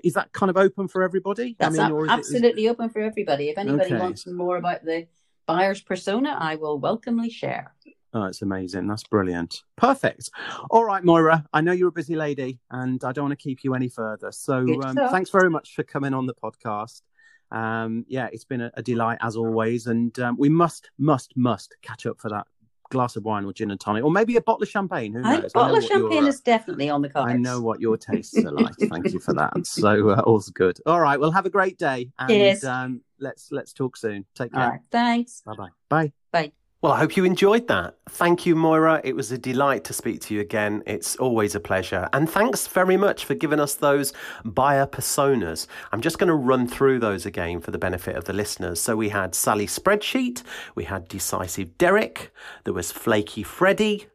is 0.03 0.13
that 0.13 0.31
kind 0.31 0.49
of 0.49 0.57
open 0.57 0.87
for 0.87 1.03
everybody? 1.03 1.55
That's 1.57 1.77
I 1.77 1.89
mean, 1.89 2.09
absolutely 2.09 2.67
it, 2.67 2.69
open 2.69 2.89
for 2.89 3.01
everybody. 3.01 3.49
If 3.49 3.57
anybody 3.57 3.85
okay. 3.85 3.99
wants 3.99 4.27
more 4.27 4.57
about 4.57 4.83
the 4.83 5.07
buyer's 5.47 5.81
persona, 5.81 6.37
I 6.39 6.55
will 6.55 6.79
welcomely 6.79 7.29
share. 7.29 7.73
Oh, 8.15 8.25
it's 8.25 8.43
amazing. 8.43 8.85
That's 8.85 9.03
brilliant. 9.03 9.63
Perfect. 9.75 10.29
All 10.69 10.85
right, 10.85 11.03
Moira. 11.03 11.45
I 11.51 11.61
know 11.61 11.71
you're 11.71 11.89
a 11.89 11.91
busy 11.91 12.15
lady, 12.15 12.59
and 12.69 13.03
I 13.03 13.11
don't 13.11 13.25
want 13.25 13.39
to 13.39 13.43
keep 13.43 13.63
you 13.63 13.73
any 13.73 13.89
further. 13.89 14.31
So, 14.31 14.57
um, 14.83 14.95
thanks 14.95 15.31
very 15.31 15.49
much 15.49 15.73
for 15.73 15.81
coming 15.81 16.13
on 16.13 16.27
the 16.27 16.35
podcast. 16.35 17.01
Um, 17.49 18.05
yeah, 18.07 18.29
it's 18.31 18.45
been 18.45 18.61
a, 18.61 18.71
a 18.75 18.83
delight 18.83 19.17
as 19.21 19.35
always, 19.35 19.87
and 19.87 20.17
um, 20.19 20.37
we 20.37 20.49
must, 20.49 20.91
must, 20.99 21.35
must 21.35 21.75
catch 21.81 22.05
up 22.05 22.19
for 22.19 22.29
that 22.29 22.45
glass 22.93 23.17
of 23.17 23.25
wine 23.25 23.43
or 23.43 23.51
gin 23.51 23.71
and 23.71 23.79
tonic, 23.79 24.05
or 24.05 24.11
maybe 24.11 24.37
a 24.37 24.41
bottle 24.41 24.63
of 24.63 24.69
champagne. 24.69 25.11
Who 25.13 25.21
knows? 25.21 25.51
A 25.51 25.57
bottle 25.57 25.77
of 25.77 25.83
champagne 25.83 26.25
is 26.25 26.39
definitely 26.39 26.89
on 26.89 27.01
the 27.01 27.09
cards. 27.09 27.33
I 27.33 27.35
know 27.35 27.59
what 27.59 27.81
your 27.81 27.97
tastes 27.97 28.37
are 28.37 28.51
like. 28.51 28.75
Thank 28.79 29.11
you 29.11 29.19
for 29.19 29.33
that. 29.33 29.65
So 29.65 30.09
uh, 30.09 30.21
all's 30.21 30.49
good. 30.49 30.79
All 30.85 31.01
right. 31.01 31.19
Well, 31.19 31.31
have 31.31 31.45
a 31.45 31.49
great 31.49 31.77
day, 31.77 32.09
and 32.17 32.29
yes. 32.29 32.63
um, 32.63 33.01
let's 33.19 33.51
let's 33.51 33.73
talk 33.73 33.97
soon. 33.97 34.25
Take 34.35 34.53
care. 34.53 34.81
Thanks. 34.91 35.41
Bye-bye. 35.45 35.69
Bye. 35.89 36.13
Bye. 36.31 36.53
Well, 36.83 36.91
I 36.91 36.99
hope 36.99 37.15
you 37.15 37.23
enjoyed 37.23 37.69
that. 37.69 37.95
Thank 38.09 38.45
you, 38.45 38.57
Moira. 38.57 38.99
It 39.05 39.15
was 39.15 39.31
a 39.31 39.37
delight 39.37 39.85
to 39.85 39.93
speak 39.93 40.19
to 40.23 40.33
you 40.33 40.41
again. 40.41 40.83
It's 40.85 41.15
always 41.15 41.55
a 41.55 41.61
pleasure. 41.61 42.09
And 42.11 42.29
thanks 42.29 42.67
very 42.67 42.97
much 42.97 43.23
for 43.23 43.35
giving 43.35 43.61
us 43.61 43.75
those 43.75 44.11
buyer 44.43 44.85
personas. 44.85 45.67
I'm 45.93 46.01
just 46.01 46.19
going 46.19 46.27
to 46.27 46.33
run 46.33 46.67
through 46.67 46.99
those 46.99 47.25
again 47.25 47.61
for 47.61 47.71
the 47.71 47.77
benefit 47.77 48.17
of 48.17 48.25
the 48.25 48.33
listeners. 48.33 48.81
So 48.81 48.97
we 48.97 49.07
had 49.07 49.33
Sally 49.33 49.65
Spreadsheet, 49.65 50.43
we 50.75 50.83
had 50.83 51.07
Decisive 51.07 51.77
Derek, 51.77 52.33
there 52.65 52.73
was 52.73 52.91
Flaky 52.91 53.43
Freddy, 53.43 54.07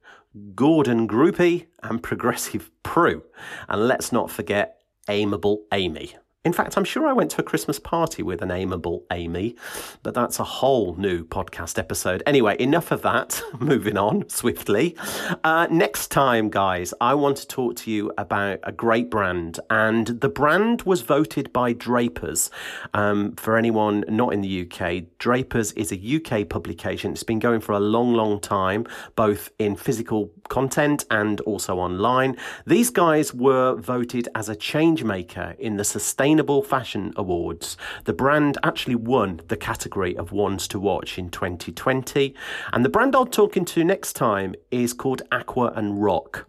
Gordon 0.54 1.09
Groupie, 1.09 1.68
and 1.83 2.02
Progressive 2.02 2.70
Prue. 2.83 3.22
And 3.70 3.88
let's 3.88 4.12
not 4.12 4.31
forget 4.31 4.83
Amiable 5.09 5.64
Amy. 5.72 6.16
In 6.44 6.53
fact, 6.53 6.79
I'm 6.79 6.85
sure 6.85 7.05
I 7.05 7.12
went 7.12 7.33
to 7.33 7.40
a 7.40 7.44
Christmas 7.44 7.81
party 7.81 8.22
with 8.22 8.42
an 8.42 8.53
amiable 8.53 9.05
Amy, 9.11 9.57
but 10.05 10.14
that's 10.14 10.38
a 10.38 10.44
whole 10.44 10.94
new 10.94 11.24
podcast 11.24 11.81
episode. 11.81 12.22
Anyway, 12.27 12.57
enough 12.61 12.92
of 12.92 13.03
that. 13.03 13.42
Moving 13.59 13.98
on 13.98 14.29
swiftly. 14.29 14.96
Uh, 15.42 15.66
next 15.68 16.12
time, 16.12 16.48
guys, 16.48 16.94
I 17.01 17.14
want 17.14 17.38
to 17.38 17.46
talk 17.48 17.74
to 17.79 17.90
you 17.90 18.12
about 18.16 18.61
a 18.62 18.70
great 18.70 19.11
brand, 19.11 19.59
and 19.68 20.07
the 20.07 20.29
brand 20.29 20.83
was 20.83 21.03
voted 21.03 21.53
by 21.53 21.72
Drapers. 21.72 22.53
Um, 22.94 23.33
for 23.33 23.57
anyone 23.57 24.05
not 24.09 24.33
in 24.33 24.40
the 24.40 24.62
UK, 24.62 25.07
Drapers 25.18 25.72
is 25.72 25.90
a 25.90 25.98
UK 25.98 26.48
publication. 26.48 27.11
It's 27.11 27.24
been 27.24 27.40
going 27.40 27.61
for 27.61 27.72
a 27.72 27.81
long, 27.81 28.14
long 28.14 28.38
time, 28.38 28.87
both 29.16 29.51
in 29.59 29.74
physical 29.74 30.31
content 30.48 31.05
and 31.11 31.40
also 31.40 31.79
online. 31.79 32.37
These 32.64 32.90
guys 32.90 33.35
were 33.35 33.74
voted 33.74 34.29
as 34.37 34.48
a 34.48 34.55
change 34.55 35.03
maker 35.03 35.57
in 35.59 35.79
the 35.79 35.85
sustainable 35.85 36.27
Sustainable 36.28 36.62
Fashion 36.62 37.14
Awards. 37.16 37.78
The 38.04 38.12
brand 38.12 38.58
actually 38.62 38.96
won 38.96 39.40
the 39.48 39.56
category 39.56 40.14
of 40.14 40.30
ones 40.30 40.68
to 40.68 40.78
watch 40.78 41.16
in 41.16 41.30
2020. 41.30 42.34
And 42.70 42.84
the 42.84 42.90
brand 42.90 43.16
I'll 43.16 43.24
talking 43.24 43.64
to 43.64 43.82
next 43.82 44.12
time 44.12 44.54
is 44.70 44.92
called 44.92 45.22
Aqua 45.32 45.72
and 45.74 46.02
Rock. 46.02 46.46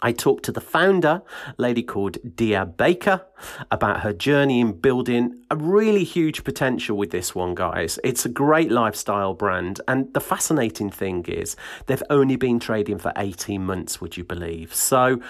I 0.00 0.12
talked 0.12 0.46
to 0.46 0.52
the 0.52 0.62
founder, 0.62 1.20
a 1.46 1.54
lady 1.58 1.82
called 1.82 2.16
Dia 2.36 2.64
Baker, 2.64 3.26
about 3.70 4.00
her 4.00 4.14
journey 4.14 4.60
in 4.60 4.80
building 4.80 5.44
a 5.50 5.56
really 5.56 6.04
huge 6.04 6.42
potential 6.42 6.96
with 6.96 7.10
this 7.10 7.34
one, 7.34 7.54
guys. 7.54 7.98
It's 8.02 8.24
a 8.24 8.30
great 8.30 8.72
lifestyle 8.72 9.34
brand, 9.34 9.80
and 9.86 10.12
the 10.14 10.20
fascinating 10.20 10.88
thing 10.88 11.26
is 11.26 11.54
they've 11.86 12.02
only 12.08 12.36
been 12.36 12.58
trading 12.58 12.96
for 12.96 13.12
18 13.16 13.62
months, 13.62 14.00
would 14.00 14.16
you 14.16 14.24
believe? 14.24 14.74
So 14.74 15.20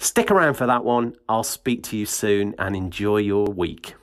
stick 0.00 0.30
around 0.30 0.54
for 0.54 0.66
that 0.66 0.84
one. 0.84 1.14
I'll 1.28 1.44
speak 1.44 1.82
to 1.84 1.96
you 1.96 2.06
soon 2.06 2.54
and 2.58 2.74
enjoy 2.74 3.18
your 3.18 3.46
week. 3.46 3.94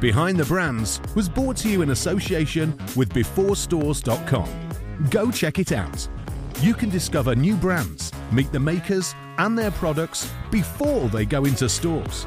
Behind 0.00 0.38
the 0.38 0.44
Brands 0.44 1.00
was 1.14 1.28
brought 1.28 1.56
to 1.58 1.68
you 1.68 1.82
in 1.82 1.90
association 1.90 2.76
with 2.96 3.10
BeforeStores.com. 3.10 4.48
Go 5.10 5.30
check 5.30 5.58
it 5.58 5.72
out. 5.72 6.08
You 6.60 6.74
can 6.74 6.90
discover 6.90 7.34
new 7.34 7.56
brands, 7.56 8.12
meet 8.30 8.52
the 8.52 8.60
makers, 8.60 9.14
and 9.38 9.58
their 9.58 9.70
products 9.70 10.30
before 10.50 11.08
they 11.08 11.24
go 11.24 11.46
into 11.46 11.68
stores. 11.68 12.26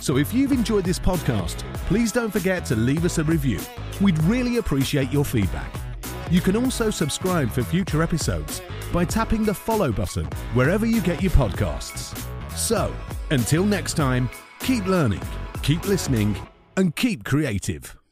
So 0.00 0.16
if 0.16 0.32
you've 0.32 0.52
enjoyed 0.52 0.84
this 0.84 0.98
podcast, 0.98 1.58
please 1.86 2.12
don't 2.12 2.30
forget 2.30 2.64
to 2.66 2.76
leave 2.76 3.04
us 3.04 3.18
a 3.18 3.24
review. 3.24 3.60
We'd 4.00 4.22
really 4.24 4.56
appreciate 4.56 5.12
your 5.12 5.24
feedback. 5.24 5.74
You 6.30 6.40
can 6.40 6.56
also 6.56 6.90
subscribe 6.90 7.50
for 7.50 7.62
future 7.62 8.02
episodes 8.02 8.62
by 8.92 9.04
tapping 9.04 9.44
the 9.44 9.54
follow 9.54 9.92
button 9.92 10.24
wherever 10.54 10.86
you 10.86 11.00
get 11.00 11.22
your 11.22 11.32
podcasts. 11.32 12.18
So, 12.56 12.94
until 13.30 13.64
next 13.64 13.94
time, 13.94 14.30
keep 14.60 14.86
learning, 14.86 15.22
keep 15.62 15.86
listening, 15.86 16.36
and 16.76 16.94
keep 16.94 17.24
creative. 17.24 18.03